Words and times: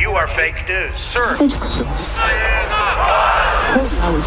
You 0.00 0.16
are 0.16 0.26
fake 0.26 0.64
news, 0.68 0.98
sir. 1.12 1.36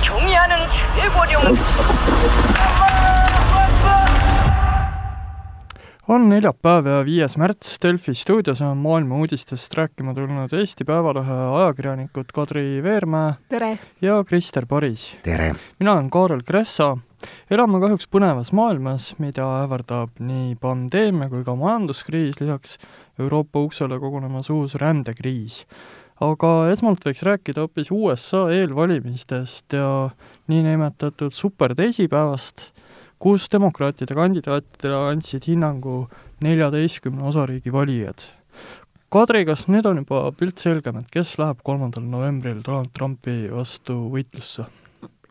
경의하는 0.02 0.56
최고령 0.96 1.42
on 6.08 6.28
neljapäev 6.30 6.86
ja 6.86 7.00
viies 7.06 7.34
märts, 7.42 7.80
Delfi 7.82 8.14
stuudios 8.14 8.62
on 8.62 8.78
maailma 8.78 9.18
uudistest 9.24 9.74
rääkima 9.74 10.14
tulnud 10.14 10.54
Eesti 10.54 10.86
Päevalehe 10.86 11.38
ajakirjanikud 11.62 12.30
Kadri 12.34 12.84
Veermäe 12.84 13.34
tere! 13.50 13.78
ja 14.02 14.24
Krister 14.24 14.66
Paris. 14.66 15.18
tere! 15.24 15.54
mina 15.80 15.94
olen 15.94 16.10
Kaarel 16.10 16.42
Kressa. 16.46 16.98
elame 17.51 17.81
kahjuks 17.83 18.09
põnevas 18.11 18.53
maailmas, 18.57 19.15
mida 19.23 19.47
ähvardab 19.63 20.21
nii 20.25 20.57
pandeemia 20.61 21.31
kui 21.33 21.45
ka 21.47 21.57
majanduskriis, 21.59 22.41
lisaks 22.41 22.79
Euroopa 23.21 23.63
uksele 23.67 23.99
kogunemas 24.01 24.51
uus 24.51 24.75
rändekriis. 24.81 25.65
aga 26.21 26.69
esmalt 26.69 27.05
võiks 27.07 27.23
rääkida 27.25 27.63
hoopis 27.65 27.89
USA 27.91 28.51
eelvalimistest 28.53 29.73
ja 29.73 30.11
niinimetatud 30.53 31.33
superteisipäevast 31.33 32.71
kus 33.21 33.51
demokraatide 33.53 34.17
kandidaatidele 34.17 35.01
andsid 35.13 35.45
hinnangu 35.49 36.07
neljateistkümne 36.45 37.27
osariigi 37.29 37.73
valijad. 37.73 38.25
Kadri, 39.13 39.43
kas 39.45 39.67
nüüd 39.69 39.89
on 39.91 40.01
juba 40.01 40.23
pilt 40.39 40.63
selgem, 40.63 41.03
et 41.03 41.11
kes 41.13 41.35
läheb 41.41 41.61
kolmandal 41.67 42.07
novembril 42.07 42.63
Donald 42.65 42.95
Trumpi 42.97 43.43
vastu 43.53 43.99
võitlusse? 44.13 44.65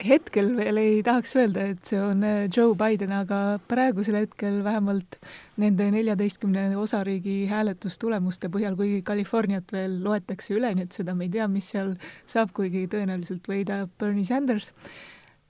Hetkel 0.05 0.53
veel 0.57 0.79
ei 0.79 0.99
tahaks 1.03 1.35
öelda, 1.35 1.65
et 1.73 1.89
see 1.89 1.99
on 2.01 2.23
äh, 2.23 2.47
Joe 2.47 2.75
Biden, 2.79 3.11
aga 3.15 3.59
praegusel 3.71 4.19
hetkel 4.21 4.61
vähemalt 4.63 5.19
nende 5.59 5.89
neljateistkümne 5.93 6.69
osariigi 6.79 7.41
hääletustulemuste 7.51 8.51
põhjal, 8.53 8.77
kuigi 8.79 9.01
Californiat 9.07 9.73
veel 9.75 9.99
loetakse 10.05 10.55
üle, 10.55 10.71
nii 10.75 10.87
et 10.87 10.99
seda 10.99 11.15
me 11.17 11.27
ei 11.27 11.33
tea, 11.35 11.49
mis 11.51 11.71
seal 11.73 11.95
saab, 12.29 12.53
kuigi 12.55 12.85
tõenäoliselt 12.91 13.49
võidab 13.51 13.91
Bernie 13.99 14.27
Sanders, 14.27 14.71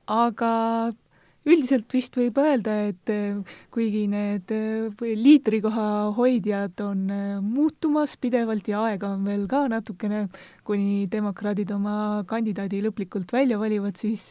aga 0.09 0.53
üldiselt 1.50 1.94
vist 1.94 2.16
võib 2.17 2.38
öelda, 2.42 2.75
et 2.92 3.11
eh, 3.14 3.58
kuigi 3.73 4.05
need 4.11 4.52
eh, 4.53 5.03
liidrikoha 5.17 5.88
hoidjad 6.17 6.81
on 6.86 7.03
eh, 7.14 7.36
muutumas 7.44 8.16
pidevalt 8.22 8.69
ja 8.69 8.83
aega 8.89 9.14
on 9.16 9.25
veel 9.28 9.45
ka 9.50 9.66
natukene, 9.72 10.28
kuni 10.67 11.08
demokraadid 11.11 11.72
oma 11.75 12.23
kandidaadi 12.30 12.83
lõplikult 12.86 13.33
välja 13.33 13.59
valivad, 13.61 13.97
siis 14.00 14.30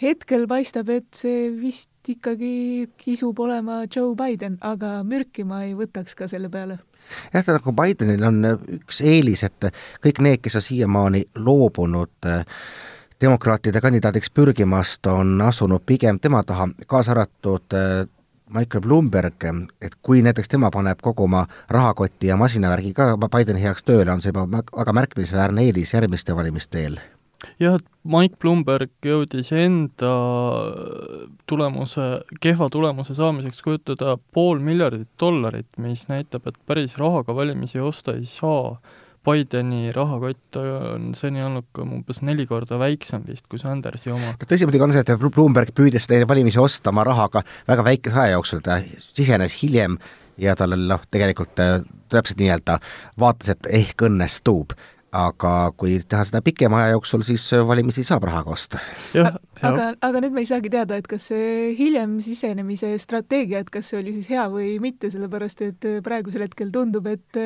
hetkel 0.00 0.46
paistab, 0.50 0.90
et 0.92 1.08
see 1.16 1.48
vist 1.54 1.90
ikkagi 2.08 2.90
kisub 3.00 3.40
olema 3.44 3.82
Joe 3.88 4.14
Biden, 4.16 4.58
aga 4.64 5.00
mürki 5.06 5.44
ma 5.44 5.64
ei 5.66 5.74
võtaks 5.78 6.16
ka 6.16 6.28
selle 6.30 6.48
peale. 6.52 6.80
Jah, 7.32 7.44
nagu 7.46 7.72
Bidenil 7.74 8.22
on 8.28 8.44
üks 8.76 9.00
eelis, 9.02 9.42
et 9.46 9.70
kõik 10.04 10.20
need, 10.22 10.40
kes 10.44 10.58
on 10.60 10.64
siiamaani 10.64 11.24
loobunud 11.40 12.28
äh, 12.28 12.44
demokraatide 13.20 13.80
kandidaadiks 13.80 14.30
pürgimast, 14.30 15.06
on 15.06 15.40
asunud 15.44 15.82
pigem 15.86 16.20
tema 16.20 16.42
taha, 16.42 16.68
kaasa 16.86 17.12
arvatud 17.12 17.76
äh, 17.76 18.08
Michael 18.54 18.82
Bloomberg, 18.82 19.44
et 19.80 19.94
kui 20.02 20.22
näiteks 20.22 20.48
tema 20.48 20.70
paneb 20.74 20.98
kogu 21.02 21.24
oma 21.28 21.44
rahakoti 21.68 22.26
ja 22.26 22.36
masinavärgi 22.36 22.92
ka 22.96 23.12
Bideni 23.22 23.62
heaks 23.62 23.86
tööle, 23.86 24.10
on 24.10 24.22
see 24.22 24.32
juba 24.32 24.46
väga 24.50 24.94
märkimisväärne 24.96 25.68
eelis 25.68 25.94
järgmiste 25.94 26.34
valimiste 26.36 26.82
eel. 26.82 26.98
jah, 27.60 27.76
et 27.78 27.86
Mike 28.04 28.36
Bloomberg 28.42 28.90
jõudis 29.06 29.52
enda 29.52 30.14
tulemuse, 31.46 32.08
kehva 32.40 32.68
tulemuse 32.68 33.14
saamiseks 33.14 33.62
kujutada 33.62 34.16
pool 34.34 34.58
miljardit 34.58 35.08
dollarit, 35.20 35.70
mis 35.78 36.08
näitab, 36.08 36.48
et 36.48 36.58
päris 36.66 36.98
rahaga 36.98 37.36
valimisi 37.36 37.80
osta 37.80 38.16
ei 38.18 38.26
saa 38.26 38.80
Bideni 39.26 39.90
rahakott 39.92 40.56
on 40.60 41.10
seni 41.18 41.42
olnud 41.44 41.66
ka 41.76 41.84
umbes 41.84 42.22
neli 42.24 42.46
korda 42.48 42.78
väiksem 42.80 43.26
vist 43.28 43.44
kui 43.50 43.60
Sandersi 43.60 44.12
oma. 44.14 44.32
tõsi 44.40 44.68
muidugi 44.68 44.86
on 44.86 44.94
see, 44.96 45.04
et 45.04 45.26
Bloomberg 45.26 45.74
püüdis 45.76 46.08
neid 46.12 46.24
valimisi 46.28 46.60
osta 46.62 46.92
oma 46.94 47.04
rahaga 47.04 47.44
väga 47.68 47.84
väikese 47.84 48.22
aja 48.22 48.38
jooksul, 48.38 48.62
ta 48.64 48.80
sisenes 49.10 49.58
hiljem 49.60 49.98
ja 50.40 50.56
tal 50.56 50.72
noh, 50.72 51.04
tegelikult 51.12 51.60
äh, 51.60 51.82
täpselt 52.12 52.40
nii-öelda 52.40 52.78
vaatas, 53.20 53.52
et 53.52 53.68
ehk 53.82 54.08
õnnestub 54.08 54.72
aga 55.10 55.52
kui 55.78 55.98
teha 56.06 56.22
seda 56.26 56.40
pikema 56.44 56.84
aja 56.84 56.94
jooksul, 56.94 57.24
siis 57.26 57.42
valimisi 57.66 58.04
saab 58.06 58.24
rahaga 58.28 58.54
osta. 58.54 58.80
aga, 59.18 59.90
aga 59.98 60.22
nüüd 60.22 60.36
me 60.36 60.44
ei 60.44 60.48
saagi 60.48 60.70
teada, 60.70 61.00
et 61.00 61.08
kas 61.10 61.26
see 61.32 61.72
hiljem 61.78 62.20
sisenemise 62.24 62.92
strateegia, 63.02 63.64
et 63.64 63.72
kas 63.74 63.90
see 63.90 63.98
oli 64.00 64.14
siis 64.16 64.30
hea 64.30 64.46
või 64.52 64.76
mitte, 64.82 65.10
sellepärast 65.10 65.64
et 65.66 65.88
praegusel 66.06 66.46
hetkel 66.46 66.70
tundub, 66.74 67.10
et 67.10 67.40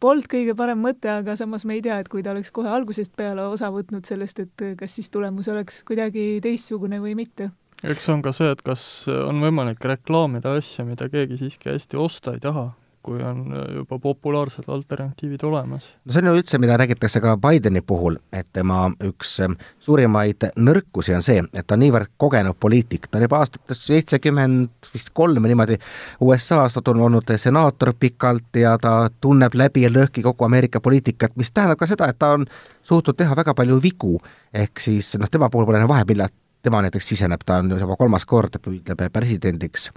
polnud 0.00 0.28
kõige 0.30 0.54
parem 0.58 0.80
mõte, 0.84 1.10
aga 1.10 1.36
samas 1.36 1.64
me 1.64 1.78
ei 1.78 1.82
tea, 1.84 1.98
et 2.02 2.08
kui 2.12 2.22
ta 2.22 2.34
oleks 2.34 2.52
kohe 2.54 2.70
algusest 2.70 3.14
peale 3.16 3.46
osa 3.48 3.70
võtnud 3.74 4.06
sellest, 4.08 4.40
et 4.40 4.64
kas 4.78 4.96
siis 4.98 5.10
tulemus 5.10 5.48
oleks 5.48 5.82
kuidagi 5.88 6.40
teistsugune 6.44 7.00
või 7.00 7.14
mitte. 7.18 7.50
eks 7.82 8.08
on 8.08 8.22
ka 8.22 8.32
see, 8.32 8.50
et 8.50 8.62
kas 8.62 9.08
on 9.08 9.42
võimalik 9.44 9.84
reklaamida 9.84 10.56
asja, 10.58 10.84
mida 10.84 11.08
keegi 11.08 11.38
siiski 11.42 11.72
hästi 11.72 12.00
osta 12.00 12.34
ei 12.34 12.40
taha 12.40 12.72
kui 13.04 13.22
on 13.22 13.44
äh, 13.52 13.64
juba 13.76 13.98
populaarsed 13.98 14.68
alternatiivid 14.68 15.42
olemas. 15.44 15.90
no 16.04 16.12
see 16.12 16.22
on 16.22 16.30
ju 16.30 16.40
üldse, 16.40 16.58
mida 16.62 16.76
räägitakse 16.80 17.20
ka 17.20 17.36
Bideni 17.40 17.82
puhul, 17.84 18.16
et 18.32 18.48
tema 18.52 18.86
üks 19.04 19.36
ähm, 19.44 19.58
suurimaid 19.84 20.48
nõrkusi 20.56 21.14
on 21.16 21.24
see, 21.26 21.42
et 21.44 21.66
ta 21.66 21.76
on 21.76 21.84
niivõrd 21.84 22.14
kogenud 22.20 22.58
poliitik, 22.60 23.08
ta 23.08 23.18
on 23.20 23.26
juba 23.26 23.42
aastates 23.44 23.82
seitsekümmend 23.86 24.92
vist 24.94 25.12
kolm 25.14 25.44
niimoodi 25.44 25.78
USA-s, 26.24 26.78
ta 26.80 26.94
on 26.94 27.04
olnud 27.08 27.34
senaator 27.40 27.94
pikalt 28.00 28.60
ja 28.60 28.76
ta 28.80 28.94
tunneb 29.20 29.56
läbi 29.58 29.84
ja 29.84 29.92
lõhki 29.92 30.24
kogu 30.24 30.48
Ameerika 30.48 30.80
poliitikat, 30.80 31.36
mis 31.36 31.52
tähendab 31.52 31.80
ka 31.80 31.90
seda, 31.90 32.08
et 32.08 32.18
ta 32.18 32.34
on 32.38 32.48
suutnud 32.82 33.16
teha 33.18 33.36
väga 33.36 33.54
palju 33.54 33.80
vigu, 33.82 34.16
ehk 34.54 34.80
siis 34.80 35.14
noh, 35.20 35.30
tema 35.30 35.50
puhul 35.52 35.68
pole 35.68 35.82
enam 35.82 35.92
vahet, 35.92 36.08
millal 36.08 36.32
tema 36.64 36.80
näiteks 36.84 37.08
siseneb, 37.12 37.44
ta 37.46 37.58
on 37.60 37.74
juba 37.76 37.96
kolmas 38.00 38.24
kord, 38.28 38.56
püüdleb 38.64 39.04
presidendiks. 39.12 39.90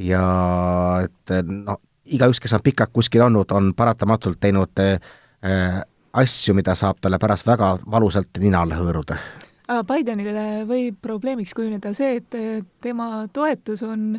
Ja 0.00 0.24
et 1.06 1.34
noh, 1.48 1.80
igaüks, 2.04 2.40
kes 2.40 2.52
on 2.56 2.64
pikalt 2.64 2.92
kuskil 2.92 3.22
olnud, 3.22 3.50
on 3.54 3.72
paratamatult 3.76 4.40
teinud 4.40 4.82
äh, 4.82 5.80
asju, 6.12 6.54
mida 6.54 6.74
saab 6.78 7.00
talle 7.00 7.18
pärast 7.22 7.46
väga 7.46 7.76
valusalt 7.90 8.42
nina 8.42 8.62
alla 8.62 8.78
hõõruda. 8.80 9.18
Bidenile 9.88 10.66
võib 10.68 10.98
probleemiks 11.00 11.54
kujuneda 11.56 11.94
see, 11.96 12.18
et 12.18 12.66
tema 12.84 13.24
toetus 13.32 13.80
on 13.86 14.18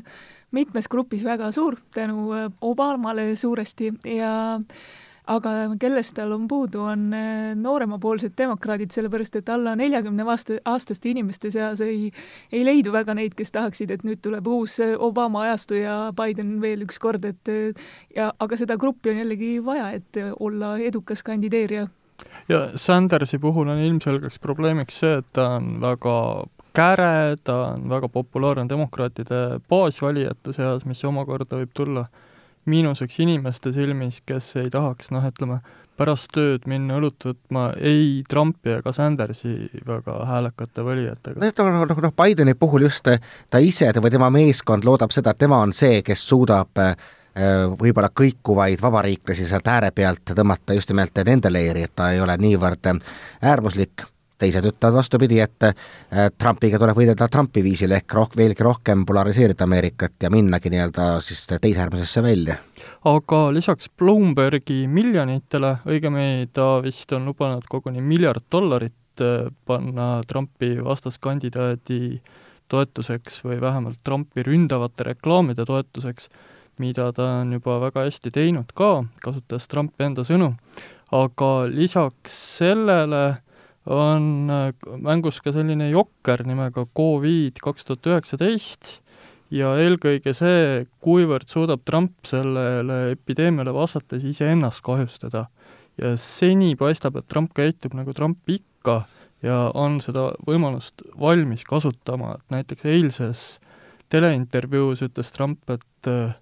mitmes 0.56 0.88
grupis 0.90 1.22
väga 1.26 1.52
suur 1.54 1.76
tänu 1.94 2.32
Obamale 2.62 3.36
suuresti 3.38 3.92
ja 4.16 4.34
äh, 4.56 5.03
aga 5.32 5.52
kellest 5.80 6.16
tal 6.18 6.34
on 6.36 6.48
puudu, 6.48 6.82
on 6.92 7.06
eh, 7.16 7.54
nooremapoolsed 7.56 8.36
demokraadid, 8.38 8.92
sellepärast 8.92 9.38
et 9.40 9.50
alla 9.54 9.76
neljakümne 9.80 10.26
aasta, 10.28 10.58
aastaste 10.68 11.10
inimeste 11.12 11.52
seas 11.54 11.82
ei, 11.86 12.12
ei 12.52 12.64
leidu 12.66 12.92
väga 12.92 13.16
neid, 13.16 13.36
kes 13.40 13.54
tahaksid, 13.56 13.94
et 13.94 14.04
nüüd 14.04 14.20
tuleb 14.24 14.48
uus 14.48 14.80
eh, 14.84 14.96
Obama 15.00 15.46
ajastu 15.48 15.80
ja 15.80 15.98
Biden 16.16 16.58
veel 16.62 16.84
üks 16.88 17.00
kord, 17.00 17.26
et 17.30 17.52
eh, 17.52 17.86
ja 18.16 18.32
aga 18.40 18.60
seda 18.60 18.78
gruppi 18.80 19.14
on 19.14 19.22
jällegi 19.24 19.54
vaja, 19.64 19.92
et 19.96 20.20
olla 20.40 20.76
edukas 20.84 21.24
kandideerija. 21.24 21.88
ja 22.50 22.60
Sandersi 22.76 23.40
puhul 23.40 23.72
on 23.72 23.80
ilmselgeks 23.80 24.40
probleemiks 24.40 25.00
see, 25.00 25.16
et 25.22 25.32
ta 25.34 25.54
on 25.56 25.80
väga 25.82 26.18
käre, 26.76 27.38
ta 27.44 27.56
on 27.74 27.88
väga 27.90 28.10
populaarne 28.10 28.68
demokraatide 28.70 29.62
baasvalijate 29.70 30.54
seas, 30.54 30.86
mis 30.86 31.04
omakorda 31.06 31.62
võib 31.62 31.72
tulla 31.74 32.08
miinuseks 32.70 33.20
inimeste 33.24 33.74
silmis, 33.74 34.22
kes 34.26 34.56
ei 34.62 34.70
tahaks 34.74 35.12
noh, 35.14 35.26
ütleme, 35.28 35.60
pärast 35.98 36.32
tööd 36.34 36.68
minna 36.70 36.98
õlut 36.98 37.28
võtma 37.28 37.66
ei 37.78 38.24
Trumpi 38.30 38.78
ega 38.80 38.94
Sandersi 38.96 39.70
väga 39.88 40.20
häälekate 40.30 40.86
valijatega. 40.86 41.52
noh, 41.58 41.84
noh, 41.90 42.06
noh, 42.08 42.14
Bideni 42.18 42.56
puhul 42.58 42.88
just 42.88 43.10
ta 43.50 43.62
ise 43.62 43.92
või 44.00 44.14
tema 44.14 44.32
meeskond 44.34 44.88
loodab 44.88 45.14
seda, 45.14 45.34
et 45.34 45.44
tema 45.44 45.62
on 45.62 45.74
see, 45.74 46.02
kes 46.06 46.26
suudab 46.28 46.82
äh, 46.82 46.96
võib-olla 47.80 48.10
kõikuvaid 48.14 48.82
vabariiklasi 48.82 49.48
sealt 49.50 49.68
ääre 49.68 49.92
pealt 49.92 50.34
tõmmata 50.36 50.78
just 50.78 50.90
nimelt 50.90 51.24
nende 51.26 51.52
leeri, 51.54 51.86
et 51.86 51.96
ta 51.96 52.12
ei 52.14 52.22
ole 52.22 52.38
niivõrd 52.38 52.92
äärmuslik 53.42 54.08
teised 54.44 54.68
ütlevad 54.68 55.00
vastupidi, 55.00 55.40
et 55.44 55.68
Trumpiga 56.38 56.80
tuleb 56.82 56.98
võidelda 57.00 57.30
Trumpi 57.32 57.64
viisil 57.66 57.96
ehk 57.96 58.16
roh-, 58.18 58.32
veelgi 58.38 58.66
rohkem 58.66 59.06
polariseerida 59.08 59.68
Ameerikat 59.68 60.28
ja 60.28 60.32
minnagi 60.34 60.72
nii-öelda 60.74 61.08
siis 61.24 61.46
teise 61.54 61.86
äärmusesse 61.86 62.24
välja. 62.24 62.60
aga 63.06 63.40
lisaks 63.54 63.90
Bloombergi 63.98 64.84
miljonitele, 64.88 65.78
õigemini 65.88 66.48
ta 66.54 66.78
vist 66.84 67.12
on 67.16 67.26
lubanud 67.26 67.66
koguni 67.70 68.02
miljard 68.02 68.46
dollarit 68.52 69.22
äh, 69.22 69.52
panna 69.66 70.22
Trumpi 70.28 70.76
vastaskandidaadi 70.84 72.22
toetuseks 72.72 73.44
või 73.46 73.60
vähemalt 73.62 74.00
Trumpi 74.04 74.44
ründavate 74.44 75.06
reklaamide 75.12 75.66
toetuseks, 75.66 76.30
mida 76.82 77.12
ta 77.14 77.28
on 77.42 77.54
juba 77.54 77.78
väga 77.84 78.08
hästi 78.08 78.32
teinud 78.34 78.74
ka, 78.76 79.04
kasutades 79.24 79.68
Trumpi 79.70 80.08
enda 80.08 80.26
sõnu, 80.26 80.54
aga 81.14 81.52
lisaks 81.70 82.38
sellele 82.58 83.24
on 83.86 84.50
äh, 84.50 84.74
mängus 85.04 85.42
ka 85.44 85.52
selline 85.56 85.90
jokker 85.92 86.46
nimega 86.48 86.86
Covid 86.96 87.60
kaks 87.64 87.88
tuhat 87.88 88.12
üheksateist 88.14 89.00
ja 89.54 89.74
eelkõige 89.80 90.34
see, 90.36 90.86
kuivõrd 91.04 91.50
suudab 91.52 91.84
Trump 91.86 92.26
sellele 92.28 93.14
epideemiale 93.14 93.74
vastates 93.76 94.24
iseennast 94.26 94.84
kahjustada. 94.86 95.48
ja 95.98 96.16
seni 96.18 96.76
paistab, 96.76 97.18
et 97.18 97.28
Trump 97.30 97.52
käitub 97.54 97.94
nagu 97.94 98.14
Trump 98.18 98.50
ikka 98.50 99.04
ja 99.46 99.70
on 99.78 100.00
seda 100.02 100.32
võimalust 100.48 101.04
valmis 101.20 101.64
kasutama, 101.68 102.40
et 102.40 102.56
näiteks 102.56 102.86
eilses 102.90 103.44
teleintervjuus 104.10 105.04
ütles 105.06 105.32
Trump, 105.36 105.70
et 105.70 106.10
äh, 106.10 106.34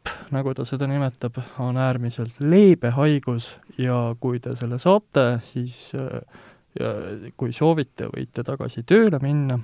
koroonagripp, 0.00 0.30
nagu 0.32 0.54
ta 0.54 0.64
seda 0.64 0.86
nimetab, 0.86 1.40
on 1.58 1.76
äärmiselt 1.76 2.40
leebe 2.40 2.90
haigus 2.90 3.58
ja 3.78 4.14
kui 4.20 4.40
te 4.40 4.54
selle 4.56 4.78
saate, 4.78 5.40
siis 5.42 5.92
äh, 5.94 6.20
ja 6.78 6.94
kui 7.36 7.52
soovite, 7.52 8.08
võite 8.08 8.44
tagasi 8.44 8.82
tööle 8.82 9.18
minna, 9.20 9.58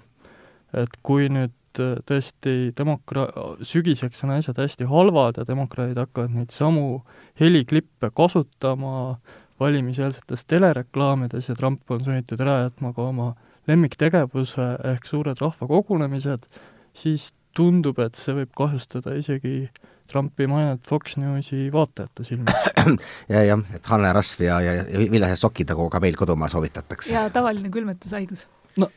et 0.75 0.91
kui 1.03 1.29
nüüd 1.29 1.53
äh, 1.79 1.97
tõesti 2.05 2.73
demokra-, 2.77 3.63
sügiseks 3.63 4.25
on 4.25 4.31
asjad 4.37 4.59
hästi 4.59 4.85
halvad 4.85 5.39
ja 5.39 5.47
demokraadid 5.47 5.99
hakkavad 5.99 6.35
neid 6.35 6.51
samu 6.51 7.03
heliklippe 7.41 8.11
kasutama 8.15 9.19
valimiseelsetes 9.61 10.45
telereklaamides 10.47 11.49
ja 11.49 11.55
Trump 11.55 11.91
on 11.91 12.05
sunnitud 12.05 12.41
ära 12.41 12.67
jätma 12.67 12.93
ka 12.93 13.09
oma 13.09 13.35
lemmiktegevuse 13.67 14.77
ehk 14.93 15.07
suured 15.07 15.41
rahvakogunemised, 15.41 16.45
siis 16.93 17.33
tundub, 17.57 17.99
et 18.05 18.15
see 18.21 18.35
võib 18.37 18.53
kahjustada 18.57 19.15
isegi 19.17 19.71
Trumpi 20.11 20.47
mainet 20.51 20.85
Fox 20.89 21.17
Newsi 21.21 21.67
vaatajate 21.73 22.25
silmis. 22.25 22.69
ja, 23.33 23.43
jah, 23.43 23.65
et 23.75 23.89
hanerasv 23.91 24.45
ja, 24.47 24.61
ja, 24.65 24.77
ja 24.83 25.07
villased 25.13 25.43
sokid, 25.43 25.71
nagu 25.73 25.89
ka 25.93 26.01
meil 26.03 26.19
kodumaal 26.19 26.53
soovitatakse. 26.53 27.15
ja 27.15 27.27
tavaline 27.35 27.71
külmetushaigus. 27.75 28.47
no 28.81 28.91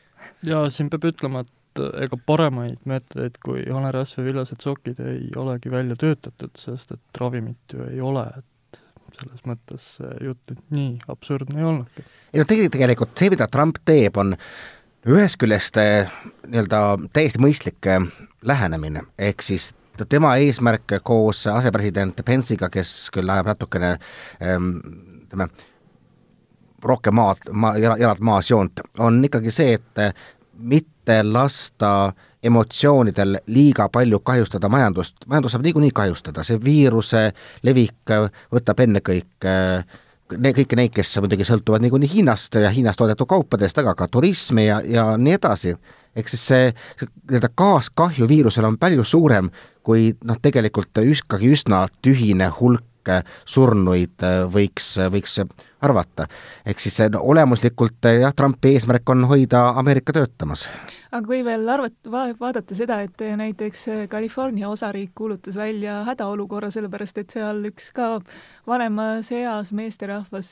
ja 0.45 0.65
siin 0.73 0.91
peab 0.91 1.09
ütlema, 1.11 1.45
et 1.45 1.83
ega 2.03 2.17
paremaid 2.25 2.79
meetodeid 2.89 3.37
kui 3.43 3.63
hanerasv 3.67 4.21
ja 4.21 4.27
villased 4.29 4.63
sokid 4.63 4.99
ei 5.05 5.29
olegi 5.37 5.71
välja 5.71 5.97
töötatud, 5.99 6.55
sest 6.57 6.95
et 6.95 7.21
ravimit 7.21 7.75
ju 7.75 7.85
ei 7.87 8.01
ole, 8.01 8.25
et 8.39 8.81
selles 9.19 9.45
mõttes 9.47 9.85
see 9.97 10.11
jutt 10.29 10.51
nüüd 10.51 10.75
nii 10.75 10.91
absurdne 11.11 11.59
ei 11.59 11.69
olnudki. 11.71 12.05
ei 12.33 12.41
no 12.41 12.47
tegelikult 12.49 13.15
see, 13.17 13.31
mida 13.33 13.47
Trump 13.51 13.81
teeb, 13.85 14.17
on 14.17 14.35
ühest 15.09 15.39
küljest 15.41 15.79
eh, 15.79 16.11
nii-öelda 16.47 16.81
täiesti 17.15 17.41
mõistlik 17.41 17.89
eh, 17.89 18.07
lähenemine, 18.45 19.05
ehk 19.17 19.43
siis 19.45 19.71
tema 20.09 20.35
eesmärk 20.41 20.99
koos 21.03 21.45
asepresident 21.51 22.21
Pence'iga, 22.25 22.69
kes 22.69 23.09
küll 23.13 23.29
ajab 23.29 23.53
natukene 23.53 23.91
ehm, 24.39 24.71
ütleme, 25.25 25.49
rohkem 26.83 27.15
maad, 27.15 27.49
maa, 27.51 27.77
jalad 27.77 28.23
maas 28.23 28.49
joont, 28.51 28.81
on 28.99 29.19
ikkagi 29.25 29.51
see, 29.51 29.75
et 29.75 30.03
mitte 30.59 31.21
lasta 31.23 32.11
emotsioonidel 32.43 33.41
liiga 33.51 33.89
palju 33.91 34.19
kahjustada 34.23 34.69
majandust, 34.71 35.15
majandus 35.27 35.55
saab 35.55 35.65
niikuinii 35.67 35.91
kahjustada, 35.95 36.43
see 36.47 36.59
viiruse 36.63 37.25
levik 37.67 38.13
võtab 38.53 38.85
ennekõike 38.85 39.55
ne, 40.37 40.51
kõiki 40.55 40.77
neid, 40.77 40.93
kes 40.95 41.15
muidugi 41.23 41.47
sõltuvad 41.47 41.83
niikuinii 41.83 42.09
Hiinast 42.11 42.55
ja 42.61 42.71
Hiinas 42.73 42.99
toodetud 42.99 43.29
kaupadest, 43.29 43.77
aga 43.81 43.95
ka 43.97 44.07
turismi 44.11 44.67
ja, 44.67 44.79
ja 44.85 45.05
nii 45.17 45.37
edasi. 45.39 45.75
Ehk 46.19 46.29
siis 46.31 46.45
see, 46.51 46.69
see 46.99 47.09
nii-öelda 47.29 47.51
kaaskahju 47.55 48.27
viirusele 48.29 48.67
on 48.67 48.77
palju 48.81 49.05
suurem 49.07 49.49
kui 49.83 50.11
noh, 50.27 50.37
tegelikult 50.41 51.01
ikkagi 51.01 51.51
üsna 51.55 51.87
tühine 52.05 52.51
hulk 52.59 52.85
surnuid 53.49 54.21
äh, 54.27 54.43
võiks, 54.51 54.93
võiks 55.09 55.39
arvata. 55.81 56.27
ehk 56.65 56.79
siis 56.83 56.99
no, 57.09 57.23
olemuslikult 57.33 58.05
jah, 58.19 58.35
Trumpi 58.35 58.75
eesmärk 58.75 59.09
on 59.09 59.25
hoida 59.31 59.69
Ameerika 59.79 60.13
töötamas 60.13 60.67
aga 61.09 61.25
kui 61.25 61.39
veel 61.45 61.69
arvat-, 61.73 62.09
va-, 62.11 62.33
vaadata 62.39 62.75
seda, 62.77 62.99
et 63.05 63.21
näiteks 63.39 63.85
California 64.11 64.69
osariik 64.69 65.11
kuulutas 65.17 65.57
välja 65.57 66.03
hädaolukorra, 66.07 66.69
sellepärast 66.73 67.17
et 67.21 67.33
seal 67.33 67.63
üks 67.71 67.89
ka 67.95 68.09
vanemas 68.69 69.31
eas 69.35 69.71
meesterahvas 69.75 70.51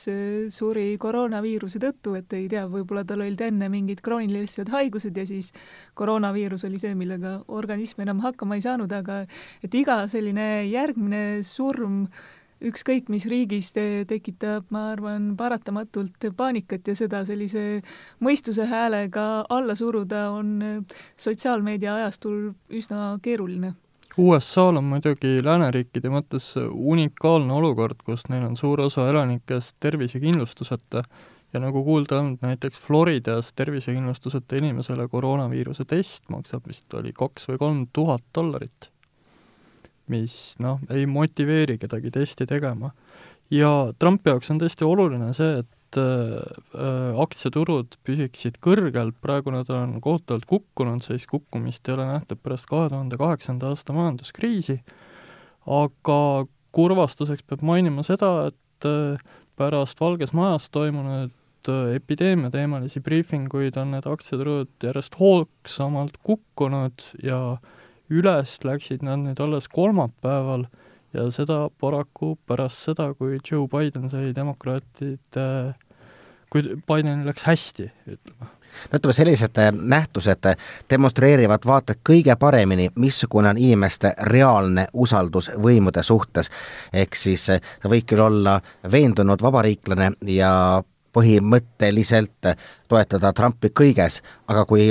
suri 0.54 0.88
koroonaviiruse 1.00 1.82
tõttu, 1.82 2.16
et 2.18 2.34
ei 2.36 2.48
tea, 2.50 2.64
võib-olla 2.70 3.04
tal 3.06 3.22
olid 3.22 3.44
enne 3.48 3.70
mingid 3.72 4.02
kroonilised 4.04 4.72
haigused 4.74 5.16
ja 5.16 5.26
siis 5.28 5.52
koroonaviirus 5.98 6.66
oli 6.68 6.80
see, 6.82 6.96
millega 6.98 7.38
organism 7.46 8.02
enam 8.06 8.24
hakkama 8.24 8.58
ei 8.58 8.66
saanud, 8.66 8.92
aga 8.92 9.22
et 9.62 9.78
iga 9.78 10.02
selline 10.10 10.66
järgmine 10.66 11.22
surm 11.46 12.04
ükskõik 12.64 13.08
mis 13.12 13.26
riigis 13.30 13.72
te 13.74 14.04
tekitab, 14.08 14.68
ma 14.74 14.88
arvan, 14.92 15.34
paratamatult 15.38 16.28
paanikat 16.36 16.88
ja 16.88 16.96
seda 16.98 17.24
sellise 17.28 17.82
mõistuse 18.24 18.66
häälega 18.68 19.44
alla 19.48 19.76
suruda 19.78 20.28
on 20.34 20.86
sotsiaalmeedia 21.16 21.94
ajastul 22.00 22.50
üsna 22.74 23.12
keeruline. 23.22 23.74
USA-l 24.18 24.80
on 24.80 24.88
muidugi 24.90 25.38
lääneriikide 25.44 26.10
mõttes 26.10 26.50
unikaalne 26.58 27.54
olukord, 27.54 28.00
kus 28.02 28.26
neil 28.32 28.48
on 28.48 28.56
suur 28.58 28.80
osa 28.82 29.06
elanikest 29.12 29.76
tervisekindlustuseta 29.84 31.04
ja 31.52 31.62
nagu 31.62 31.84
kuulda 31.84 32.18
olnud, 32.18 32.42
näiteks 32.42 32.80
Floridas 32.82 33.52
tervisekindlustuseta 33.54 34.58
inimesele 34.58 35.06
koroonaviiruse 35.08 35.86
test 35.88 36.26
maksab 36.34 36.66
vist 36.66 36.94
oli 36.98 37.14
kaks 37.14 37.46
või 37.52 37.62
kolm 37.62 37.84
tuhat 37.92 38.24
dollarit 38.34 38.90
mis 40.12 40.56
noh, 40.62 40.80
ei 40.92 41.06
motiveeri 41.08 41.78
kedagi 41.78 42.12
testi 42.14 42.46
tegema. 42.46 42.92
ja 43.50 43.92
Trumpi 43.98 44.30
jaoks 44.30 44.50
on 44.52 44.60
tõesti 44.60 44.84
oluline 44.84 45.30
see, 45.36 45.62
et 45.62 45.98
äh, 46.00 47.20
aktsiaturud 47.22 47.96
püsiksid 48.04 48.58
kõrgel, 48.64 49.14
praegu 49.22 49.54
nad 49.54 49.70
on 49.72 49.96
kohutavalt 50.04 50.44
kukkunud, 50.48 51.02
sellist 51.04 51.30
kukkumist 51.30 51.88
ei 51.88 51.96
ole 51.96 52.08
nähtud 52.10 52.42
pärast 52.42 52.68
kahe 52.68 52.90
tuhande 52.92 53.16
kaheksanda 53.20 53.72
aasta 53.72 53.96
majanduskriisi, 53.96 54.80
aga 55.64 56.20
kurvastuseks 56.76 57.46
peab 57.48 57.64
mainima 57.64 58.04
seda, 58.06 58.50
et 58.52 58.88
äh, 58.88 59.18
pärast 59.58 60.00
Valges 60.00 60.34
Majas 60.36 60.68
toimunud 60.70 61.32
äh, 61.72 61.96
epideemiateemalisi 61.96 63.00
briifinguid 63.00 63.80
on 63.80 63.96
need 63.96 64.06
aktsiaturud 64.06 64.70
järjest 64.84 65.16
hoogsamalt 65.18 66.20
kukkunud 66.22 67.08
ja 67.24 67.40
äh, 67.56 67.74
üles 68.10 68.58
läksid 68.64 69.02
nad 69.06 69.20
nüüd 69.22 69.40
alles 69.42 69.68
kolmapäeval 69.72 70.66
ja 71.16 71.28
seda 71.32 71.68
paraku 71.80 72.36
pärast 72.46 72.88
seda, 72.90 73.12
kui 73.14 73.38
Joe 73.50 73.68
Biden 73.68 74.10
sai 74.10 74.32
demokraatide, 74.36 75.48
kui 76.52 76.64
Bidenil 76.88 77.26
läks 77.28 77.48
hästi, 77.48 77.90
ütleme 78.06 78.54
no 78.92 78.98
ütleme, 78.98 79.12
sellised 79.12 79.60
nähtused 79.72 80.50
demonstreerivad 80.90 81.64
vaata 81.66 81.96
kõige 82.10 82.36
paremini, 82.36 82.90
missugune 82.96 83.52
on 83.52 83.60
inimeste 83.60 84.12
reaalne 84.30 84.86
usaldus 84.92 85.50
võimude 85.56 86.02
suhtes. 86.02 86.50
ehk 86.92 87.16
siis 87.16 87.46
sa 87.46 87.88
võid 87.88 88.06
küll 88.06 88.20
olla 88.20 88.60
veendunud 88.92 89.42
vabariiklane 89.42 90.12
ja 90.20 90.82
põhimõtteliselt 91.12 92.50
toetada 92.88 93.32
Trumpi 93.36 93.70
kõiges, 93.70 94.20
aga 94.48 94.64
kui 94.68 94.90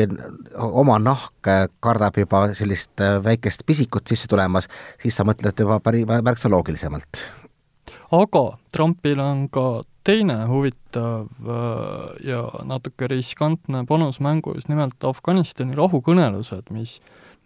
oma 0.57 0.99
nahk 0.99 1.51
kardab 1.83 2.17
juba 2.17 2.47
sellist 2.57 3.03
väikest 3.23 3.65
pisikut 3.65 4.07
sisse 4.07 4.29
tulemas, 4.29 4.69
siis 5.01 5.15
sa 5.17 5.25
mõtled 5.27 5.65
juba 5.65 5.79
päri-, 5.83 6.05
märksa 6.05 6.49
loogilisemalt. 6.49 7.23
aga 8.11 8.43
Trumpil 8.71 9.19
on 9.19 9.47
ka 9.49 9.83
teine 10.07 10.45
huvitav 10.47 11.27
äh, 11.43 12.27
ja 12.29 12.43
natuke 12.63 13.09
riskantne 13.11 13.83
panus 13.87 14.21
mängus, 14.23 14.69
nimelt 14.71 15.03
Afganistani 15.03 15.75
rahukõnelused, 15.75 16.71
mis 16.71 16.97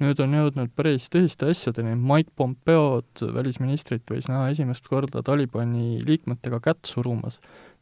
nüüd 0.01 0.21
on 0.21 0.35
jõudnud 0.37 0.69
päris 0.77 1.07
tõsiste 1.13 1.49
asjadeni, 1.51 1.95
Mike 1.97 2.33
Pompeod, 2.37 3.23
välisministrit, 3.33 4.05
võis 4.09 4.29
näha 4.29 4.51
esimest 4.53 4.85
korda 4.89 5.23
Talibani 5.25 6.03
liikmetega 6.05 6.61
kätt 6.61 6.89
surumas 6.89 7.39